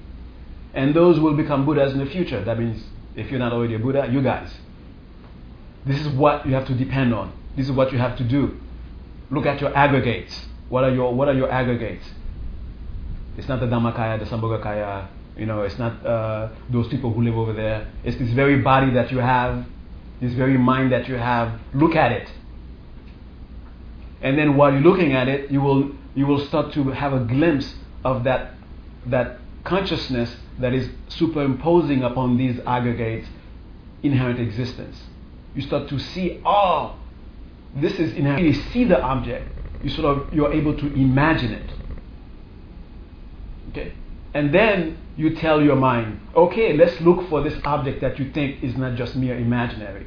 and 0.75 0.95
those 0.95 1.17
who 1.17 1.23
will 1.23 1.39
become 1.39 1.65
Buddhas 1.65 1.95
in 1.95 1.99
the 1.99 2.05
future. 2.05 2.45
That 2.45 2.59
means 2.59 2.85
if 3.17 3.31
you're 3.31 3.39
not 3.39 3.55
already 3.55 3.75
a 3.75 3.79
Buddha, 3.79 4.11
you 4.13 4.21
guys. 4.23 4.53
This 5.87 5.99
is 5.99 6.09
what 6.09 6.47
you 6.47 6.53
have 6.53 6.67
to 6.67 6.75
depend 6.75 7.15
on. 7.15 7.33
This 7.57 7.65
is 7.65 7.73
what 7.73 7.93
you 7.93 7.99
have 7.99 8.19
to 8.19 8.25
do. 8.25 8.61
Look 9.31 9.47
at 9.47 9.63
your 9.63 9.75
aggregates. 9.75 10.49
What 10.69 10.85
are 10.85 10.91
your 10.91 11.15
What 11.15 11.29
are 11.29 11.35
your 11.35 11.51
aggregates? 11.51 12.05
It's 13.39 13.49
not 13.49 13.61
the 13.61 13.67
Dharmakaya, 13.67 14.19
the 14.19 14.27
Sambhogakaya. 14.27 15.09
You 15.39 15.47
know, 15.47 15.63
it's 15.63 15.79
not 15.79 16.05
uh, 16.05 16.51
those 16.69 16.89
people 16.89 17.11
who 17.15 17.23
live 17.23 17.39
over 17.39 17.55
there. 17.55 17.91
It's 18.05 18.19
this 18.19 18.33
very 18.33 18.61
body 18.61 18.93
that 18.93 19.11
you 19.11 19.19
have, 19.19 19.65
this 20.21 20.35
very 20.35 20.59
mind 20.59 20.93
that 20.93 21.09
you 21.09 21.15
have. 21.15 21.59
Look 21.73 21.97
at 21.97 22.13
it. 22.13 22.29
And 24.23 24.39
then 24.39 24.57
while 24.57 24.73
you're 24.73 24.83
looking 24.83 25.13
at 25.13 25.29
it, 25.29 25.51
you 25.51 25.61
will 25.61 25.91
you 26.15 26.27
will 26.27 26.45
start 26.47 26.73
to 26.75 26.91
have 26.91 27.13
a 27.13 27.21
glimpse 27.21 27.75
of 28.05 28.25
that 28.25 28.55
that 29.07 29.39
consciousness 29.65 30.37
that 30.59 30.73
is 30.75 30.89
superimposing 31.09 32.03
upon 32.03 32.37
these 32.37 32.61
aggregates 32.67 33.29
inherent 34.03 34.39
existence. 34.41 35.01
You 35.55 35.63
start 35.63 35.89
to 35.89 35.99
see, 35.99 36.41
oh, 36.45 36.97
this 37.75 37.95
is 37.95 38.15
inherent. 38.15 38.45
You 38.45 38.55
see 38.55 38.85
the 38.85 39.01
object. 39.01 39.49
You 39.83 39.91
sort 39.91 40.17
of 40.17 40.33
you're 40.33 40.53
able 40.53 40.77
to 40.77 40.87
imagine 40.95 41.53
it. 41.53 41.73
Okay? 43.71 43.95
And 44.35 44.55
then 44.55 44.99
you 45.17 45.35
tell 45.37 45.63
your 45.63 45.77
mind, 45.77 46.21
okay, 46.35 46.77
let's 46.77 47.01
look 47.01 47.29
for 47.29 47.43
this 47.43 47.55
object 47.65 48.01
that 48.01 48.19
you 48.19 48.31
think 48.33 48.63
is 48.63 48.77
not 48.77 48.97
just 48.97 49.15
mere 49.17 49.37
imaginary. 49.37 50.07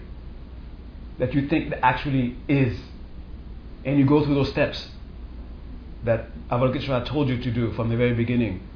That 1.19 1.33
you 1.33 1.47
think 1.47 1.69
that 1.69 1.85
actually 1.85 2.37
is. 2.47 2.77
And 3.85 3.99
you 3.99 4.05
go 4.05 4.25
through 4.25 4.35
those 4.35 4.49
steps 4.49 4.89
that 6.03 6.27
Avalokiteshvara 6.49 7.07
told 7.07 7.29
you 7.29 7.37
to 7.41 7.51
do 7.51 7.71
from 7.73 7.89
the 7.89 7.95
very 7.95 8.13
beginning. 8.13 8.67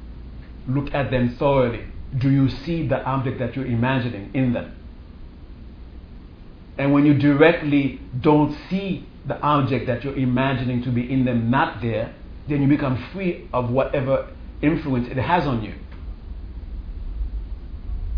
Look 0.68 0.94
at 0.94 1.10
them 1.10 1.36
thoroughly. 1.36 1.84
Do 2.16 2.30
you 2.30 2.48
see 2.48 2.86
the 2.86 3.02
object 3.04 3.38
that 3.38 3.56
you're 3.56 3.66
imagining 3.66 4.30
in 4.34 4.52
them? 4.52 4.76
And 6.78 6.92
when 6.92 7.04
you 7.04 7.14
directly 7.14 8.00
don't 8.20 8.56
see 8.68 9.06
the 9.26 9.40
object 9.40 9.86
that 9.86 10.02
you're 10.02 10.16
imagining 10.16 10.82
to 10.82 10.90
be 10.90 11.12
in 11.12 11.24
them 11.24 11.50
not 11.50 11.82
there, 11.82 12.14
then 12.48 12.62
you 12.62 12.68
become 12.68 12.96
free 13.12 13.48
of 13.52 13.70
whatever 13.70 14.28
influence 14.62 15.08
it 15.08 15.16
has 15.16 15.46
on 15.46 15.62
you. 15.62 15.74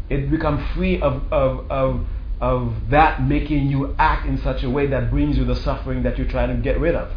It 0.09 0.30
becomes 0.30 0.62
free 0.74 1.01
of, 1.01 1.32
of, 1.32 1.70
of, 1.70 2.07
of 2.43 2.90
that 2.90 3.22
making 3.22 3.68
you 3.68 3.95
act 4.01 4.26
in 4.26 4.36
such 4.36 4.64
a 4.64 4.68
way 4.68 4.88
that 4.88 5.11
brings 5.11 5.38
you 5.38 5.45
the 5.45 5.55
suffering 5.55 6.03
that 6.03 6.18
you're 6.18 6.26
trying 6.26 6.49
to 6.49 6.61
get 6.61 6.78
rid 6.78 6.97
of. 6.97 7.12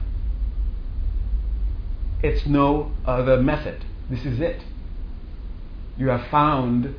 It's 2.21 2.45
no 2.45 2.91
other 3.05 3.41
method. 3.41 3.84
This 4.07 4.23
is 4.23 4.39
it. 4.39 4.61
You 5.97 6.09
have 6.09 6.28
found 6.30 6.93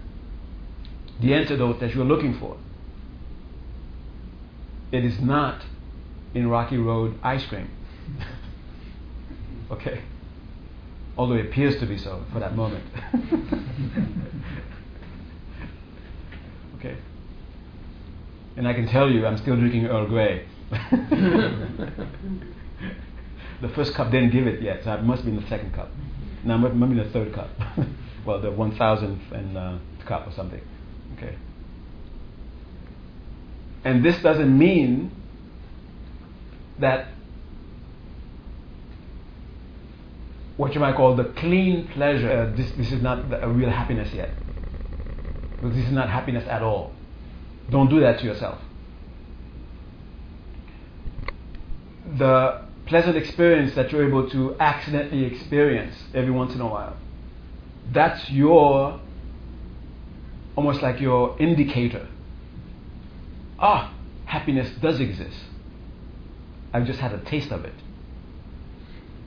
the 1.21 1.35
antidote 1.35 1.79
that 1.79 1.95
you're 1.95 2.05
looking 2.05 2.37
for. 2.37 2.57
It 4.91 5.05
is 5.05 5.21
not 5.21 5.65
in 6.35 6.49
Rocky 6.49 6.79
Road 6.79 7.21
ice 7.23 7.47
cream. 7.47 7.71
okay? 9.71 10.03
Although 11.17 11.37
it 11.37 11.47
appears 11.47 11.79
to 11.79 11.87
be 11.87 11.97
so 11.97 12.25
for 12.33 12.41
that 12.41 12.57
moment. 12.57 12.85
okay? 16.79 16.97
And 18.57 18.67
I 18.67 18.73
can 18.73 18.89
tell 18.89 19.11
you, 19.11 19.27
I'm 19.27 19.37
still 19.37 19.57
drinking 19.57 19.87
Earl 19.87 20.07
Grey. 20.07 20.47
the 23.61 23.69
first 23.75 23.95
cup 23.95 24.11
didn't 24.11 24.31
give 24.31 24.47
it 24.47 24.63
yet, 24.63 24.83
so 24.85 24.95
it 24.95 25.03
must 25.03 25.25
be 25.25 25.31
in 25.31 25.37
the 25.37 25.47
second 25.49 25.75
cup. 25.75 25.91
Now, 26.43 26.57
maybe 26.57 26.95
the 26.95 27.11
third 27.11 27.35
cup. 27.35 27.51
well, 28.25 28.41
the 28.41 28.51
1000th 28.51 29.33
and, 29.33 29.59
uh, 29.59 29.79
cup 30.07 30.27
or 30.27 30.33
something. 30.33 30.61
Okay? 31.17 31.37
And 33.85 34.05
this 34.05 34.21
doesn't 34.23 34.57
mean 34.57 35.11
that 36.79 37.09
what 40.57 40.75
you 40.75 40.81
might 40.81 40.97
call 40.97 41.15
the 41.15 41.25
clean 41.25 41.89
pleasure, 41.89 42.31
uh, 42.31 42.57
this, 42.57 42.71
this 42.73 42.91
is 42.91 43.03
not 43.03 43.25
a 43.43 43.49
real 43.49 43.71
happiness 43.71 44.13
yet. 44.13 44.31
Because 45.57 45.77
this 45.77 45.87
is 45.87 45.93
not 45.93 46.09
happiness 46.09 46.47
at 46.49 46.63
all. 46.63 46.96
Don't 47.71 47.89
do 47.91 48.01
that 48.01 48.21
to 48.21 48.25
yourself. 48.25 48.61
The 52.19 52.63
pleasant 52.87 53.17
experience 53.17 53.75
that 53.75 53.91
you're 53.91 54.07
able 54.07 54.31
to 54.31 54.57
accidentally 54.61 55.25
experience 55.25 55.95
every 56.15 56.31
once 56.31 56.55
in 56.55 56.61
a 56.61 56.67
while, 56.69 56.97
that's 57.93 58.31
your, 58.31 59.01
almost 60.57 60.83
like 60.83 61.01
your 61.01 61.37
indicator 61.41 62.07
ah, 63.59 63.93
happiness 64.25 64.71
does 64.81 65.01
exist. 65.01 65.39
I've 66.73 66.87
just 66.87 67.01
had 67.01 67.13
a 67.13 67.19
taste 67.19 67.51
of 67.53 67.65
it. 67.65 67.75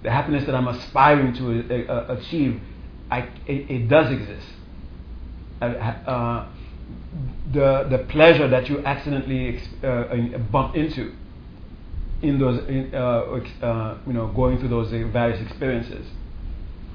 The 0.04 0.12
happiness 0.12 0.46
that 0.46 0.56
I'm 0.56 0.68
aspiring 0.68 1.34
to 1.36 1.88
uh, 1.90 1.92
uh 1.92 2.18
achieve, 2.18 2.62
I, 3.12 3.22
it, 3.48 3.70
it, 3.70 3.90
does 3.90 4.12
exist. 4.12 4.48
Uh, 5.62 6.48
the, 7.52 7.88
the 7.89 8.06
pleasure 8.10 8.47
that 8.47 8.70
you 8.70 8.84
accidentally 8.86 9.62
uh, 9.84 10.38
bump 10.52 10.76
into 10.76 11.14
in 12.22 12.38
those, 12.38 12.68
in, 12.68 12.93
uh, 12.93 12.97
uh, 13.62 13.97
you 14.06 14.14
know, 14.14 14.28
going 14.28 14.60
through 14.60 14.68
those 14.70 14.91
various 14.91 15.41
experiences, 15.41 16.06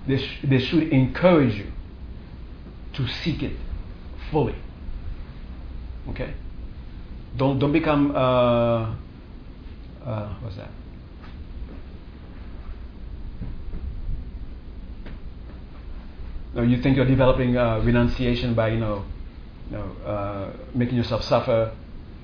they, 0.06 0.18
sh- 0.18 0.40
they 0.44 0.58
should 0.58 0.84
encourage 0.84 1.54
you 1.54 1.72
to 2.94 3.08
seek 3.08 3.42
it 3.42 3.56
fully. 4.30 4.54
Okay? 6.10 6.34
Don't 7.36 7.58
don't 7.58 7.72
become 7.72 8.12
uh, 8.14 8.94
uh, 10.04 10.34
what's 10.40 10.56
that? 10.56 10.70
No, 16.54 16.62
you 16.62 16.80
think 16.80 16.96
you're 16.96 17.06
developing 17.06 17.56
uh, 17.56 17.80
renunciation 17.80 18.54
by 18.54 18.68
you 18.68 18.78
know, 18.78 19.04
you 19.70 19.76
know, 19.76 19.92
uh, 20.04 20.52
making 20.74 20.96
yourself 20.96 21.24
suffer. 21.24 21.74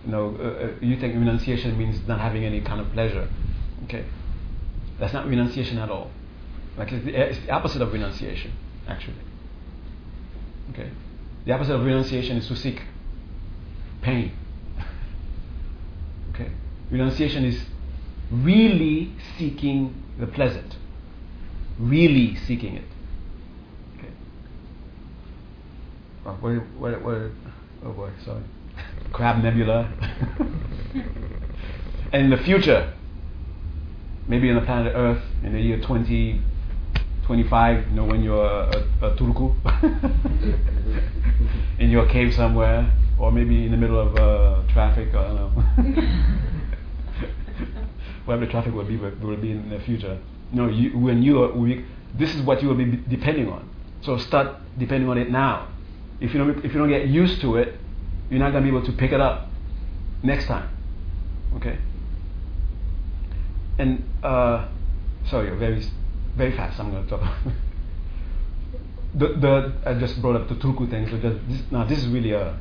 You 0.04 0.12
know, 0.12 0.36
uh, 0.40 0.64
uh, 0.64 0.70
you 0.80 0.98
think 0.98 1.14
renunciation 1.14 1.76
means 1.76 2.06
not 2.06 2.20
having 2.20 2.44
any 2.44 2.60
kind 2.60 2.80
of 2.80 2.90
pleasure. 2.92 3.28
Okay, 3.84 4.04
that's 4.98 5.12
not 5.12 5.26
renunciation 5.26 5.78
at 5.78 5.90
all. 5.90 6.10
Like 6.76 6.92
it's 6.92 7.04
the, 7.04 7.14
it's 7.14 7.38
the 7.40 7.50
opposite 7.50 7.82
of 7.82 7.92
renunciation, 7.92 8.52
actually. 8.88 9.16
Okay, 10.72 10.90
the 11.44 11.52
opposite 11.52 11.74
of 11.74 11.84
renunciation 11.84 12.36
is 12.36 12.48
to 12.48 12.56
seek 12.56 12.82
pain. 14.02 14.32
Okay? 16.32 16.52
Renunciation 16.90 17.44
is 17.44 17.60
really 18.30 19.12
seeking 19.38 19.94
the 20.18 20.26
pleasant. 20.26 20.76
Really 21.78 22.36
seeking 22.36 22.76
it. 22.76 22.84
Okay. 23.98 24.12
Oh, 26.26 26.32
what, 26.32 27.02
what, 27.02 27.30
oh 27.84 27.92
boy, 27.92 28.10
sorry. 28.24 28.42
Crab 29.12 29.42
Nebula. 29.42 29.90
and 32.12 32.24
in 32.24 32.30
the 32.30 32.36
future, 32.36 32.92
maybe 34.28 34.50
on 34.50 34.56
the 34.56 34.62
planet 34.62 34.92
Earth, 34.94 35.22
in 35.42 35.54
the 35.54 35.60
year 35.60 35.78
2025, 35.78 37.88
you 37.88 37.94
know, 37.94 38.04
when 38.04 38.22
you're 38.22 38.44
a, 38.44 38.86
a, 39.00 39.06
a 39.06 39.16
tulku 39.16 39.54
in 41.78 41.90
your 41.90 42.06
cave 42.06 42.34
somewhere, 42.34 42.92
or 43.18 43.32
maybe 43.32 43.64
in 43.64 43.70
the 43.70 43.76
middle 43.76 43.98
of 43.98 44.14
uh, 44.16 44.60
traffic. 44.72 45.14
I 45.14 45.26
don't 45.26 45.36
know. 45.36 45.48
Whatever 48.24 48.44
the 48.44 48.50
traffic 48.50 48.74
will 48.74 48.84
be, 48.84 48.96
will 48.96 49.36
be 49.36 49.52
in 49.52 49.70
the 49.70 49.78
future. 49.80 50.18
Know, 50.52 50.68
you, 50.68 50.98
when 50.98 51.22
you 51.22 51.42
are 51.42 51.52
weak, 51.52 51.84
this 52.14 52.34
is 52.34 52.42
what 52.42 52.60
you 52.62 52.68
will 52.68 52.76
be 52.76 52.96
depending 53.08 53.48
on. 53.48 53.68
So 54.02 54.18
start 54.18 54.56
depending 54.78 55.08
on 55.08 55.16
it 55.18 55.30
now. 55.30 55.68
If 56.20 56.34
you 56.34 56.38
don't, 56.38 56.64
if 56.64 56.72
you 56.72 56.78
don't 56.78 56.88
get 56.88 57.08
used 57.08 57.40
to 57.40 57.56
it, 57.56 57.78
you're 58.28 58.40
not 58.40 58.52
going 58.52 58.64
to 58.64 58.70
be 58.70 58.76
able 58.76 58.86
to 58.86 58.92
pick 58.92 59.12
it 59.12 59.20
up 59.20 59.48
next 60.22 60.46
time. 60.46 60.68
Okay. 61.56 61.78
And 63.78 64.04
uh, 64.22 64.68
sorry, 65.28 65.56
very, 65.56 65.82
very 66.36 66.56
fast. 66.56 66.78
I'm 66.78 66.90
going 66.90 67.04
to 67.04 67.10
talk. 67.10 67.22
the, 69.14 69.28
the 69.28 69.72
I 69.86 69.94
just 69.94 70.20
brought 70.20 70.36
up 70.36 70.48
the 70.48 70.54
tulku 70.56 70.88
thing. 70.90 71.08
So 71.08 71.18
just 71.18 71.48
this, 71.48 71.62
now 71.70 71.84
this 71.84 71.98
is 71.98 72.08
really 72.08 72.32
a 72.32 72.58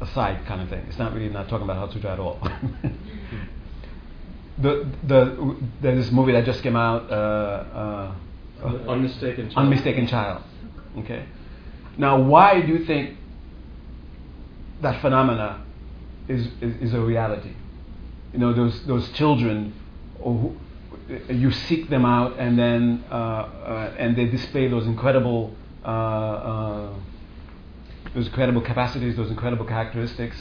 a 0.00 0.06
side 0.08 0.44
kind 0.46 0.60
of 0.60 0.68
thing. 0.68 0.84
It's 0.88 0.98
not 0.98 1.12
really 1.12 1.28
not 1.28 1.48
talking 1.48 1.68
about 1.68 1.90
Hatsuja 1.90 2.12
at 2.12 2.18
all. 2.18 2.38
the 4.58 4.86
the 5.02 5.56
there's 5.80 6.04
this 6.06 6.12
movie 6.12 6.32
that 6.32 6.44
just 6.44 6.62
came 6.62 6.76
out. 6.76 7.10
Uh, 7.10 8.14
uh, 8.64 8.68
unmistaken 8.88 9.50
child. 9.50 9.66
Unmistaken 9.66 10.06
child. 10.06 10.42
Okay. 10.98 11.26
Now, 11.96 12.20
why 12.20 12.60
do 12.60 12.68
you 12.68 12.84
think 12.84 13.16
that 14.82 15.00
phenomena 15.00 15.64
is, 16.28 16.48
is, 16.60 16.76
is 16.82 16.94
a 16.94 17.00
reality? 17.00 17.52
You 18.32 18.40
know, 18.40 18.52
those 18.52 18.84
those 18.86 19.10
children, 19.12 19.72
who, 20.18 20.56
you 21.28 21.52
seek 21.52 21.88
them 21.88 22.04
out, 22.04 22.36
and 22.38 22.58
then 22.58 23.04
uh, 23.10 23.14
uh, 23.14 23.94
and 23.98 24.16
they 24.16 24.24
display 24.24 24.66
those 24.68 24.86
incredible 24.86 25.54
uh, 25.84 25.88
uh, 25.88 26.94
those 28.14 28.26
incredible 28.26 28.60
capacities, 28.60 29.16
those 29.16 29.30
incredible 29.30 29.66
characteristics, 29.66 30.36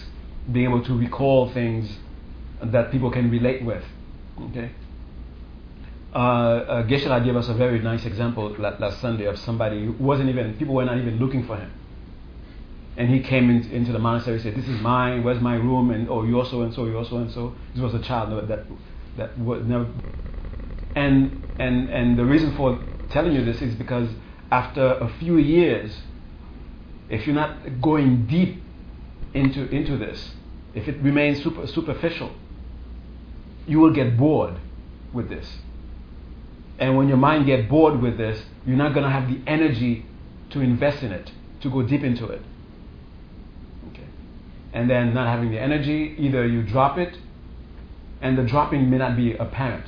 being 0.51 0.67
able 0.67 0.83
to 0.83 0.97
recall 0.97 1.51
things 1.51 1.97
that 2.61 2.91
people 2.91 3.11
can 3.11 3.29
relate 3.29 3.63
with. 3.63 3.83
Okay. 4.49 4.71
Uh, 6.13 6.17
uh, 6.17 6.83
Geshe-la 6.83 7.19
gave 7.19 7.35
us 7.35 7.49
a 7.49 7.55
very 7.55 7.79
nice 7.79 8.05
example 8.05 8.49
last, 8.59 8.79
last 8.79 9.01
Sunday 9.01 9.25
of 9.25 9.39
somebody 9.39 9.85
who 9.85 9.93
wasn't 9.93 10.29
even 10.29 10.53
people 10.57 10.75
were 10.75 10.85
not 10.85 10.97
even 10.97 11.17
looking 11.17 11.43
for 11.47 11.57
him, 11.57 11.71
and 12.97 13.09
he 13.09 13.19
came 13.19 13.49
in, 13.49 13.63
into 13.71 13.91
the 13.91 13.97
monastery 13.97 14.35
and 14.35 14.43
said, 14.43 14.55
"This 14.55 14.67
is 14.67 14.79
mine. 14.79 15.23
Where's 15.23 15.41
my 15.41 15.55
room?" 15.55 15.89
And 15.89 16.07
oh, 16.09 16.23
you're 16.23 16.45
so 16.45 16.61
and 16.61 16.71
so. 16.71 16.85
You're 16.85 17.03
so 17.05 17.17
and 17.17 17.31
so. 17.31 17.55
This 17.73 17.81
was 17.81 17.95
a 17.95 17.99
child 17.99 18.47
that 18.47 18.65
that 19.17 19.39
was 19.39 19.65
never. 19.65 19.87
And 20.93 21.43
and 21.57 21.89
and 21.89 22.17
the 22.19 22.25
reason 22.25 22.55
for 22.55 22.79
telling 23.09 23.33
you 23.33 23.43
this 23.43 23.63
is 23.63 23.73
because 23.73 24.09
after 24.51 24.85
a 24.85 25.09
few 25.19 25.37
years, 25.37 26.03
if 27.09 27.25
you're 27.25 27.35
not 27.35 27.81
going 27.81 28.27
deep 28.27 28.61
into 29.33 29.67
into 29.69 29.97
this, 29.97 30.33
if 30.75 30.87
it 30.87 30.97
remains 31.01 31.41
super, 31.41 31.65
superficial, 31.65 32.31
you 33.65 33.79
will 33.79 33.93
get 33.93 34.15
bored 34.15 34.59
with 35.11 35.29
this. 35.29 35.57
And 36.79 36.97
when 36.97 37.07
your 37.07 37.17
mind 37.17 37.45
get 37.45 37.69
bored 37.69 38.01
with 38.01 38.17
this, 38.17 38.43
you're 38.65 38.77
not 38.77 38.93
going 38.93 39.03
to 39.03 39.09
have 39.11 39.29
the 39.29 39.39
energy 39.47 40.05
to 40.51 40.61
invest 40.61 41.03
in 41.03 41.11
it, 41.11 41.31
to 41.61 41.69
go 41.69 41.81
deep 41.83 42.03
into 42.03 42.27
it. 42.27 42.41
Okay. 43.89 44.07
And 44.73 44.89
then 44.89 45.13
not 45.13 45.27
having 45.27 45.51
the 45.51 45.59
energy, 45.59 46.15
either 46.17 46.45
you 46.47 46.63
drop 46.63 46.97
it, 46.97 47.17
and 48.21 48.37
the 48.37 48.43
dropping 48.43 48.89
may 48.89 48.97
not 48.97 49.15
be 49.15 49.33
apparent. 49.33 49.85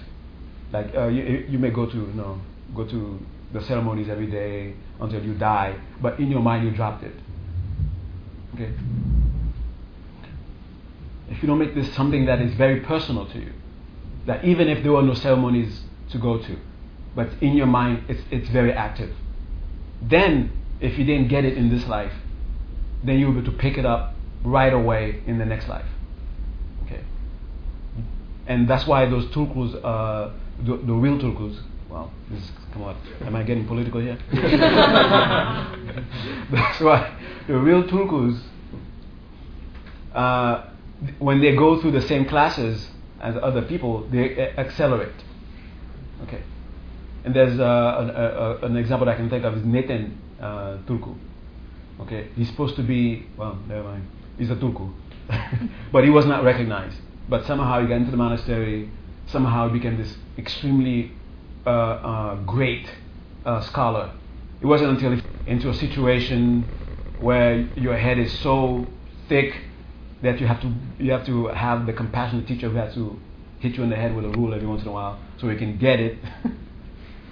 Like 0.71 0.93
uh, 0.95 1.07
you, 1.07 1.45
you 1.49 1.57
may 1.57 1.69
go 1.69 1.85
to 1.85 1.95
you 1.95 2.13
know 2.13 2.41
go 2.75 2.85
to 2.85 3.19
the 3.53 3.61
ceremonies 3.61 4.09
every 4.09 4.27
day 4.27 4.73
until 4.99 5.23
you 5.23 5.33
die, 5.33 5.75
but 6.01 6.19
in 6.19 6.29
your 6.29 6.41
mind 6.41 6.65
you 6.65 6.71
dropped 6.71 7.03
it. 7.03 7.15
Okay. 8.53 8.73
If 11.29 11.41
you 11.41 11.47
don't 11.47 11.59
make 11.59 11.75
this 11.75 11.93
something 11.93 12.25
that 12.25 12.41
is 12.41 12.53
very 12.55 12.81
personal 12.81 13.25
to 13.27 13.39
you, 13.39 13.53
that 14.25 14.43
even 14.43 14.67
if 14.67 14.83
there 14.83 14.91
were 14.91 15.01
no 15.01 15.13
ceremonies 15.13 15.81
to 16.09 16.17
go 16.17 16.37
to, 16.37 16.57
but 17.15 17.29
in 17.41 17.55
your 17.55 17.67
mind 17.67 18.03
it's, 18.07 18.21
it's 18.31 18.49
very 18.49 18.73
active. 18.73 19.13
Then, 20.01 20.51
if 20.81 20.97
you 20.97 21.05
didn't 21.05 21.29
get 21.29 21.45
it 21.45 21.57
in 21.57 21.69
this 21.69 21.87
life, 21.87 22.11
then 23.03 23.17
you'll 23.19 23.31
be 23.31 23.39
able 23.39 23.51
to 23.51 23.57
pick 23.57 23.77
it 23.77 23.85
up 23.85 24.13
right 24.43 24.73
away 24.73 25.21
in 25.25 25.37
the 25.37 25.45
next 25.45 25.67
life. 25.67 25.85
Okay? 26.85 27.01
And 28.47 28.67
that's 28.67 28.85
why 28.85 29.05
those 29.05 29.25
tulkus, 29.27 29.73
uh, 29.83 30.31
the, 30.59 30.77
the 30.77 30.93
real 30.93 31.17
tulkus, 31.17 31.59
well, 31.89 32.11
this 32.29 32.43
is, 32.43 32.51
come 32.73 32.83
on, 32.83 32.97
am 33.21 33.35
I 33.35 33.43
getting 33.43 33.65
political 33.67 34.01
here? 34.01 34.17
that's 36.51 36.79
why 36.81 37.15
the 37.47 37.57
real 37.57 37.83
tulkus, 37.83 38.39
uh, 40.13 40.65
when 41.19 41.41
they 41.41 41.55
go 41.55 41.81
through 41.81 41.91
the 41.91 42.01
same 42.01 42.25
classes 42.25 42.89
as 43.21 43.35
other 43.41 43.61
people, 43.61 44.07
they 44.09 44.37
accelerate. 44.57 45.23
Okay. 46.23 46.41
And 47.25 47.35
there's 47.35 47.59
uh, 47.59 48.61
an, 48.61 48.71
an, 48.71 48.77
example 48.77 49.09
I 49.09 49.15
can 49.15 49.31
think 49.31 49.43
of 49.43 49.57
is 49.57 49.65
Nathan 49.65 50.15
uh, 50.39 50.77
Tulku. 50.85 51.17
Okay, 52.01 52.27
he's 52.35 52.47
supposed 52.49 52.75
to 52.75 52.83
be 52.83 53.25
well, 53.35 53.57
never 53.67 53.83
mind. 53.83 54.07
He's 54.37 54.51
a 54.51 54.55
Tulku, 54.55 54.93
but 55.91 56.03
he 56.03 56.11
was 56.11 56.27
not 56.27 56.43
recognized. 56.43 56.97
But 57.27 57.45
somehow 57.45 57.81
he 57.81 57.87
got 57.87 57.95
into 57.95 58.11
the 58.11 58.17
monastery. 58.17 58.91
Somehow 59.25 59.69
he 59.69 59.73
became 59.79 59.97
this 59.97 60.15
extremely 60.37 61.13
uh, 61.65 61.69
uh 61.69 62.35
great 62.43 62.87
uh, 63.43 63.61
scholar. 63.61 64.13
It 64.61 64.67
wasn't 64.67 64.91
until 64.91 65.15
he 65.15 65.23
into 65.47 65.69
a 65.69 65.73
situation 65.73 66.69
where 67.17 67.59
your 67.75 67.97
head 67.97 68.19
is 68.19 68.31
so 68.39 68.87
thick 69.27 69.61
that 70.21 70.39
you 70.39 70.47
have 70.47 70.61
to 70.61 70.71
you 70.99 71.11
have 71.11 71.25
to 71.25 71.47
have 71.47 71.85
the 71.85 71.93
compassionate 71.93 72.47
teacher 72.47 72.69
who 72.69 72.77
has 72.77 72.93
to 72.93 73.19
hit 73.59 73.77
you 73.77 73.83
in 73.83 73.89
the 73.89 73.95
head 73.95 74.15
with 74.15 74.25
a 74.25 74.29
rule 74.29 74.53
every 74.53 74.67
once 74.67 74.81
in 74.81 74.87
a 74.87 74.91
while 74.91 75.19
so 75.37 75.49
you 75.49 75.57
can 75.57 75.77
get 75.77 75.99
it 75.99 76.17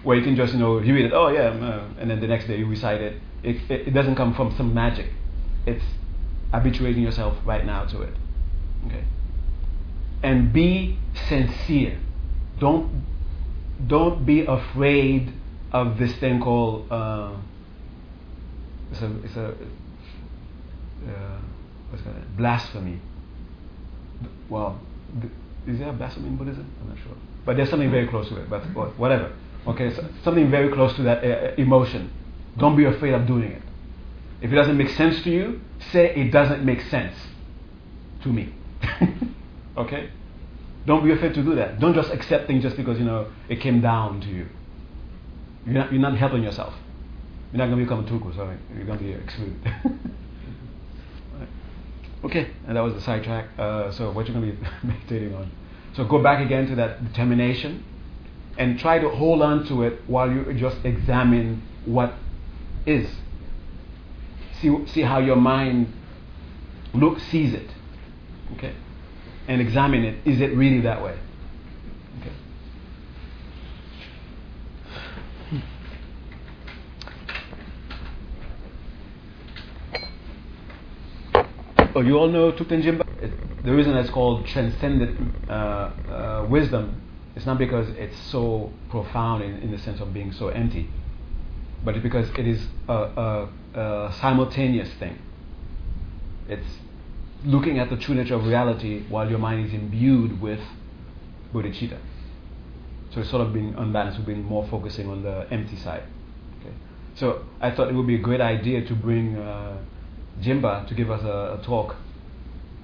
where 0.03 0.17
you 0.17 0.23
can 0.23 0.35
just, 0.35 0.53
you 0.53 0.59
know, 0.59 0.79
you 0.79 0.93
read 0.93 1.05
it, 1.05 1.13
oh 1.13 1.29
yeah, 1.29 1.47
uh, 1.47 1.87
and 1.99 2.09
then 2.09 2.19
the 2.19 2.27
next 2.27 2.47
day 2.47 2.57
you 2.57 2.67
recite 2.67 3.01
it. 3.01 3.21
It, 3.41 3.57
it. 3.69 3.87
it 3.87 3.91
doesn't 3.91 4.15
come 4.15 4.33
from 4.33 4.55
some 4.55 4.73
magic. 4.73 5.07
It's 5.65 5.83
habituating 6.53 7.01
yourself 7.01 7.37
right 7.45 7.65
now 7.65 7.85
to 7.85 8.01
it. 8.01 8.13
Okay. 8.87 9.03
And 10.21 10.53
be 10.53 10.97
sincere. 11.27 11.99
Don't 12.59 13.03
don't 13.87 14.25
be 14.25 14.45
afraid 14.45 15.33
of 15.71 15.97
this 15.97 16.15
thing 16.17 16.39
called 16.39 16.89
uh, 16.91 17.35
it's 18.91 19.01
a 19.01 19.23
it's 19.23 19.35
a 19.35 19.47
uh, 21.07 21.41
what's 21.89 22.05
it 22.05 22.37
blasphemy. 22.37 22.99
Well, 24.49 24.79
is 25.67 25.79
there 25.79 25.89
a 25.89 25.93
blasphemy 25.93 26.27
in 26.27 26.37
Buddhism? 26.37 26.71
I'm 26.81 26.89
not 26.89 26.97
sure, 26.99 27.15
but 27.45 27.57
there's 27.57 27.69
something 27.69 27.91
very 27.91 28.07
close 28.07 28.29
to 28.29 28.41
it. 28.41 28.49
But 28.49 28.61
whatever. 28.97 29.33
Okay, 29.65 29.93
so 29.93 30.07
something 30.23 30.51
very 30.51 30.71
close 30.71 30.93
to 30.95 31.03
that 31.03 31.23
uh, 31.23 31.27
uh, 31.27 31.55
emotion. 31.57 32.11
Don't 32.57 32.75
be 32.75 32.85
afraid 32.85 33.13
of 33.13 33.25
doing 33.25 33.51
it. 33.51 33.61
If 34.41 34.51
it 34.51 34.55
doesn't 34.55 34.77
make 34.77 34.89
sense 34.89 35.21
to 35.23 35.29
you, 35.29 35.61
say 35.91 36.13
it 36.15 36.31
doesn't 36.31 36.65
make 36.65 36.81
sense 36.81 37.15
to 38.23 38.29
me. 38.29 38.53
okay? 39.77 40.09
Don't 40.85 41.05
be 41.05 41.13
afraid 41.13 41.33
to 41.35 41.43
do 41.43 41.55
that. 41.55 41.79
Don't 41.79 41.93
just 41.93 42.11
accept 42.11 42.47
things 42.47 42.61
just 42.61 42.75
because 42.75 42.99
you 42.99 43.05
know 43.05 43.31
it 43.47 43.61
came 43.61 43.79
down 43.79 44.19
to 44.21 44.27
you. 44.27 44.47
You're 45.65 45.75
not, 45.75 45.93
you're 45.93 46.01
not 46.01 46.17
helping 46.17 46.43
yourself. 46.43 46.73
You're 47.53 47.59
not 47.59 47.67
going 47.73 47.79
to 47.79 47.85
become 47.85 48.05
a 48.05 48.09
tulku, 48.09 48.35
sorry. 48.35 48.57
You're 48.75 48.85
going 48.85 48.97
to 48.97 49.03
be 49.03 49.13
excluded. 49.13 49.61
okay, 52.25 52.51
and 52.67 52.75
that 52.75 52.81
was 52.81 52.95
the 52.95 53.01
sidetrack. 53.01 53.47
Uh, 53.57 53.91
so 53.91 54.11
what 54.11 54.27
you're 54.27 54.37
going 54.37 54.51
to 54.51 54.57
be 54.57 54.67
meditating 54.83 55.33
on. 55.35 55.49
So 55.95 56.03
go 56.03 56.21
back 56.21 56.43
again 56.45 56.67
to 56.67 56.75
that 56.75 57.01
determination 57.05 57.85
and 58.57 58.79
try 58.79 58.99
to 58.99 59.09
hold 59.09 59.41
on 59.41 59.65
to 59.67 59.83
it 59.83 60.01
while 60.07 60.29
you 60.31 60.53
just 60.53 60.77
examine 60.85 61.61
what 61.85 62.13
is. 62.85 63.09
See, 64.61 64.85
see 64.87 65.01
how 65.01 65.19
your 65.19 65.35
mind 65.35 65.91
look 66.93 67.19
sees 67.19 67.53
it. 67.53 67.69
Okay? 68.53 68.75
And 69.47 69.59
examine 69.59 70.03
it. 70.03 70.19
Is 70.25 70.39
it 70.39 70.55
really 70.55 70.81
that 70.81 71.03
way? 71.03 71.17
Okay. 72.19 72.31
Oh, 81.95 82.01
you 82.01 82.17
all 82.17 82.27
know 82.27 82.51
Thupten 82.51 82.83
Jinpa? 82.83 83.03
The 83.63 83.71
reason 83.71 83.95
it's 83.95 84.09
called 84.09 84.45
transcendent 84.47 85.33
uh, 85.49 85.53
uh, 85.53 86.45
wisdom 86.49 87.02
it's 87.35 87.45
not 87.45 87.57
because 87.57 87.87
it's 87.97 88.17
so 88.31 88.71
profound 88.89 89.43
in, 89.43 89.57
in 89.57 89.71
the 89.71 89.77
sense 89.77 89.99
of 89.99 90.13
being 90.13 90.31
so 90.31 90.49
empty, 90.49 90.89
but 91.83 91.95
it's 91.95 92.03
because 92.03 92.29
it 92.37 92.47
is 92.47 92.67
a, 92.87 92.93
a, 92.93 93.49
a 93.79 94.13
simultaneous 94.19 94.89
thing. 94.95 95.19
It's 96.47 96.67
looking 97.45 97.79
at 97.79 97.89
the 97.89 97.97
true 97.97 98.15
nature 98.15 98.35
of 98.35 98.45
reality 98.45 99.03
while 99.09 99.29
your 99.29 99.39
mind 99.39 99.65
is 99.65 99.73
imbued 99.73 100.41
with 100.41 100.61
bodhicitta. 101.53 101.99
So 103.13 103.21
it's 103.21 103.29
sort 103.29 103.45
of 103.45 103.53
being 103.53 103.75
unbalanced. 103.75 104.17
We've 104.19 104.27
been 104.27 104.43
more 104.43 104.67
focusing 104.69 105.09
on 105.09 105.23
the 105.23 105.47
empty 105.51 105.75
side. 105.77 106.03
Okay. 106.61 106.73
So 107.15 107.43
I 107.61 107.71
thought 107.71 107.89
it 107.89 107.93
would 107.93 108.07
be 108.07 108.15
a 108.15 108.21
great 108.21 108.41
idea 108.41 108.85
to 108.85 108.95
bring 108.95 109.35
uh, 109.35 109.77
Jinpa 110.41 110.87
to 110.87 110.93
give 110.95 111.11
us 111.11 111.23
a, 111.23 111.59
a 111.59 111.63
talk, 111.63 111.95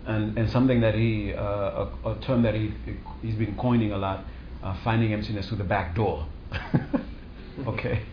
and, 0.05 0.37
and 0.37 0.49
something 0.49 0.81
that 0.81 0.93
he, 0.93 1.33
uh, 1.33 1.41
a, 1.43 1.91
a, 2.05 2.21
term 2.21 2.43
that 2.43 2.53
he 2.53 2.73
he's 3.21 3.35
been 3.35 3.55
coining 3.57 3.91
a 3.91 3.97
lot, 3.97 4.23
uh, 4.63 4.75
finding 4.83 5.13
emptiness 5.13 5.47
through 5.47 5.57
the 5.57 5.63
back 5.63 5.95
door. 5.95 6.27
okay, 7.67 8.03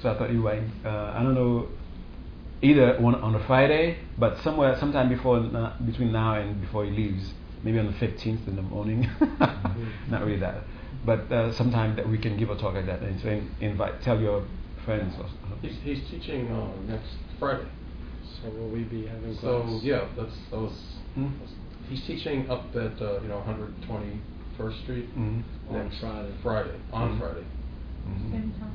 so 0.00 0.10
I 0.10 0.18
thought 0.18 0.30
you 0.30 0.38
might. 0.38 0.62
Uh, 0.84 1.14
I 1.16 1.22
don't 1.22 1.34
know 1.34 1.68
either 2.62 2.98
one 3.00 3.16
on 3.16 3.34
a 3.34 3.46
Friday, 3.46 3.98
but 4.18 4.38
somewhere, 4.38 4.76
sometime 4.78 5.08
before, 5.08 5.38
uh, 5.38 5.76
between 5.84 6.12
now 6.12 6.34
and 6.36 6.60
before 6.60 6.84
he 6.84 6.90
leaves, 6.92 7.32
maybe 7.64 7.78
on 7.78 7.86
the 7.86 7.92
15th 7.92 8.46
in 8.46 8.56
the 8.56 8.62
morning. 8.62 9.10
Not 10.08 10.24
really 10.24 10.38
that, 10.38 10.62
but 11.04 11.30
uh, 11.32 11.52
sometime 11.52 11.96
that 11.96 12.08
we 12.08 12.18
can 12.18 12.36
give 12.38 12.50
a 12.50 12.56
talk 12.56 12.74
like 12.74 12.86
that 12.86 13.00
and 13.00 13.20
so 13.20 13.40
invite, 13.60 14.00
tell 14.02 14.20
your 14.20 14.46
friends. 14.84 15.14
Or, 15.18 15.26
he's, 15.60 15.76
he's 15.82 16.08
teaching 16.08 16.48
uh, 16.50 16.70
next 16.90 17.16
Friday. 17.38 17.68
So 18.40 18.50
will 18.50 18.70
we 18.70 18.84
be 18.84 19.06
having 19.06 19.34
so, 19.34 19.62
class? 19.62 19.70
So 19.70 19.80
yeah, 19.82 20.08
that's 20.16 20.34
that 20.50 20.58
was. 20.58 20.72
Hmm? 21.14 21.28
He's 21.88 22.04
teaching 22.06 22.48
up 22.48 22.74
at 22.74 23.00
uh, 23.02 23.20
you 23.20 23.28
know 23.28 23.38
120 23.38 24.20
First 24.56 24.80
Street 24.82 25.08
mm-hmm. 25.16 25.74
next 25.74 26.00
Friday. 26.00 26.34
Friday 26.42 26.74
on 26.92 27.10
mm-hmm. 27.10 27.20
Friday. 27.20 27.44
Mm-hmm. 28.06 28.32
Same 28.32 28.52
time. 28.58 28.74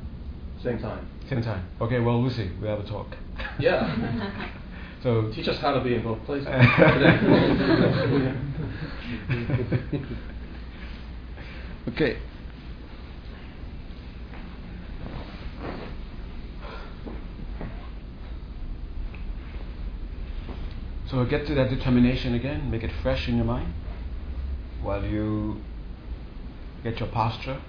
Same 0.62 0.78
time. 0.78 1.06
Same 1.28 1.42
time. 1.42 1.68
Okay. 1.80 1.98
Well, 2.00 2.22
Lucy, 2.22 2.50
we 2.60 2.68
have 2.68 2.80
a 2.80 2.84
talk. 2.84 3.16
Yeah. 3.58 4.50
so 5.02 5.30
teach 5.32 5.48
us 5.48 5.58
how 5.58 5.72
to 5.72 5.80
be 5.80 5.94
in 5.94 6.02
both 6.02 6.22
places. 6.24 6.48
okay. 11.88 12.18
So 21.06 21.18
So 21.18 21.24
get 21.24 21.46
to 21.46 21.54
that 21.54 21.70
determination 21.70 22.34
again, 22.34 22.70
make 22.70 22.82
it 22.82 22.90
fresh 23.02 23.28
in 23.28 23.36
your 23.36 23.46
mind 23.46 23.72
while 24.82 25.04
you 25.04 25.60
get 26.82 27.00
your 27.00 27.08
posture. 27.08 27.60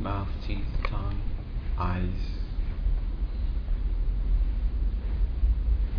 Mouth, 0.00 0.28
teeth, 0.46 0.64
tongue, 0.88 1.20
eyes. 1.78 2.08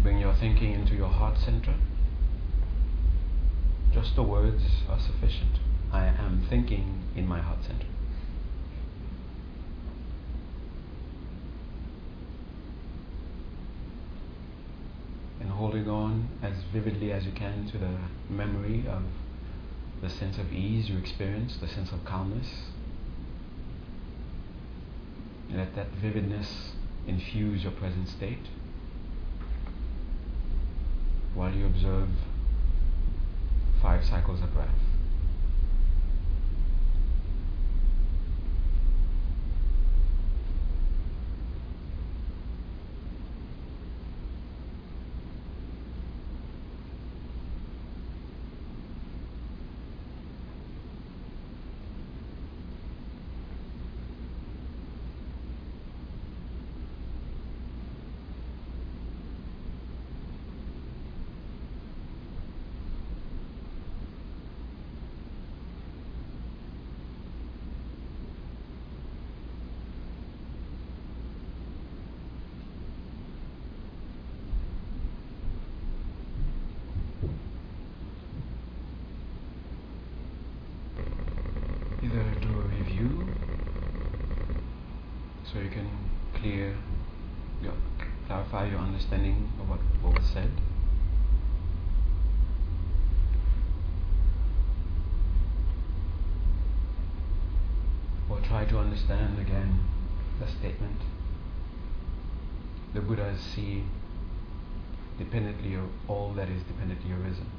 Bring 0.01 0.17
your 0.17 0.33
thinking 0.33 0.73
into 0.73 0.95
your 0.95 1.09
heart 1.09 1.37
center. 1.37 1.75
Just 3.93 4.15
the 4.15 4.23
words 4.23 4.63
are 4.89 4.99
sufficient. 4.99 5.59
I 5.93 6.07
am 6.07 6.47
thinking 6.49 7.03
in 7.15 7.27
my 7.27 7.39
heart 7.39 7.59
center. 7.61 7.85
And 15.39 15.51
holding 15.51 15.87
on 15.87 16.29
as 16.41 16.53
vividly 16.73 17.11
as 17.11 17.25
you 17.25 17.31
can 17.31 17.67
to 17.71 17.77
the 17.77 17.97
memory 18.29 18.85
of 18.87 19.03
the 20.01 20.09
sense 20.09 20.37
of 20.37 20.51
ease 20.51 20.89
you 20.89 20.97
experience, 20.97 21.57
the 21.57 21.67
sense 21.67 21.91
of 21.91 22.03
calmness. 22.03 22.63
Let 25.51 25.75
that 25.75 25.89
vividness 26.01 26.71
infuse 27.07 27.63
your 27.63 27.73
present 27.73 28.07
state 28.07 28.47
while 31.33 31.51
you 31.51 31.65
observe 31.65 32.09
five 33.81 34.03
cycles 34.05 34.41
of 34.41 34.53
breath. 34.53 34.69
either 82.03 82.23
do 82.41 82.47
a 82.47 82.63
review 82.63 83.27
so 85.43 85.59
you 85.59 85.69
can 85.69 85.87
clear 86.33 86.75
your 87.61 87.73
clarify 88.25 88.67
your 88.67 88.79
understanding 88.79 89.51
of 89.59 89.69
what, 89.69 89.79
what 90.01 90.17
was 90.17 90.27
said 90.31 90.49
or 98.29 98.39
try 98.61 98.69
to 98.69 98.77
understand 98.77 99.39
again 99.39 99.79
the 100.39 100.47
statement 100.47 101.01
the 102.93 103.01
Buddhas 103.01 103.39
see 103.39 103.83
dependently 105.17 105.73
of 105.73 105.85
all 106.07 106.33
that 106.33 106.47
is 106.47 106.61
dependently 106.63 107.11
arisen 107.11 107.49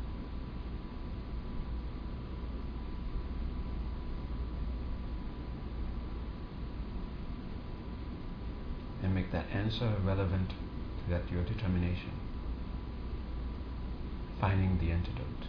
and 9.03 9.13
make 9.13 9.33
that 9.33 9.47
answer 9.53 9.93
relevant 10.05 10.51
to 10.51 11.11
that 11.11 11.29
your 11.33 11.43
determination. 11.43 12.13
Finding 14.41 14.79
the 14.79 14.93
antidote. 14.93 15.47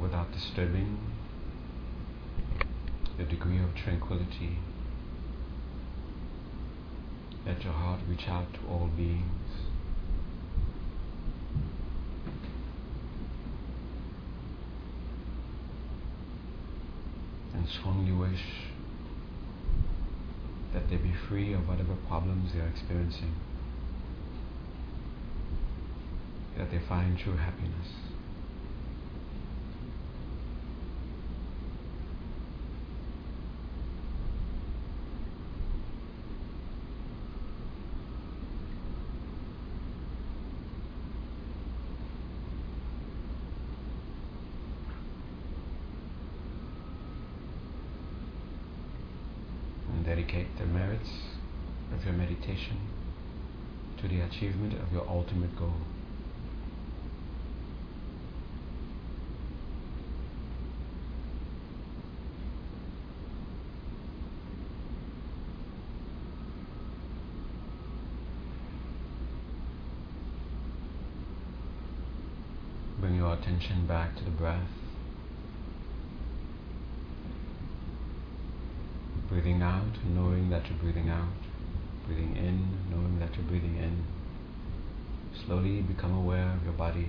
Without 0.00 0.30
disturbing 0.32 0.98
the 3.16 3.24
degree 3.24 3.58
of 3.58 3.74
tranquility, 3.74 4.58
let 7.46 7.64
your 7.64 7.72
heart 7.72 8.00
reach 8.08 8.28
out 8.28 8.52
to 8.54 8.60
all 8.68 8.90
beings. 8.96 9.22
And 17.54 17.68
strongly 17.68 18.12
wish 18.12 18.42
that 20.74 20.90
they 20.90 20.96
be 20.96 21.14
free 21.28 21.54
of 21.54 21.66
whatever 21.68 21.94
problems 22.08 22.52
they 22.52 22.60
are 22.60 22.66
experiencing, 22.66 23.32
that 26.64 26.70
they 26.70 26.86
find 26.88 27.18
true 27.18 27.36
happiness. 27.36 27.88
and 49.86 50.06
dedicate 50.06 50.46
the 50.58 50.64
merits 50.64 51.10
of 51.92 52.02
your 52.04 52.14
meditation 52.14 52.78
to 54.00 54.08
the 54.08 54.20
achievement 54.20 54.72
of 54.72 54.90
your 54.92 55.06
ultimate 55.06 55.54
goal. 55.58 55.74
Bring 73.04 73.16
your 73.16 73.32
attention 73.64 73.86
back 73.86 74.16
to 74.16 74.24
the 74.24 74.30
breath. 74.30 74.68
Breathing 79.28 79.62
out, 79.62 79.82
knowing 80.14 80.50
that 80.50 80.68
you're 80.68 80.78
breathing 80.78 81.08
out. 81.08 81.28
Breathing 82.06 82.36
in, 82.36 82.68
knowing 82.90 83.18
that 83.20 83.34
you're 83.34 83.44
breathing 83.44 83.76
in. 83.76 84.04
Slowly 85.46 85.80
become 85.80 86.14
aware 86.14 86.52
of 86.52 86.62
your 86.64 86.74
body. 86.74 87.08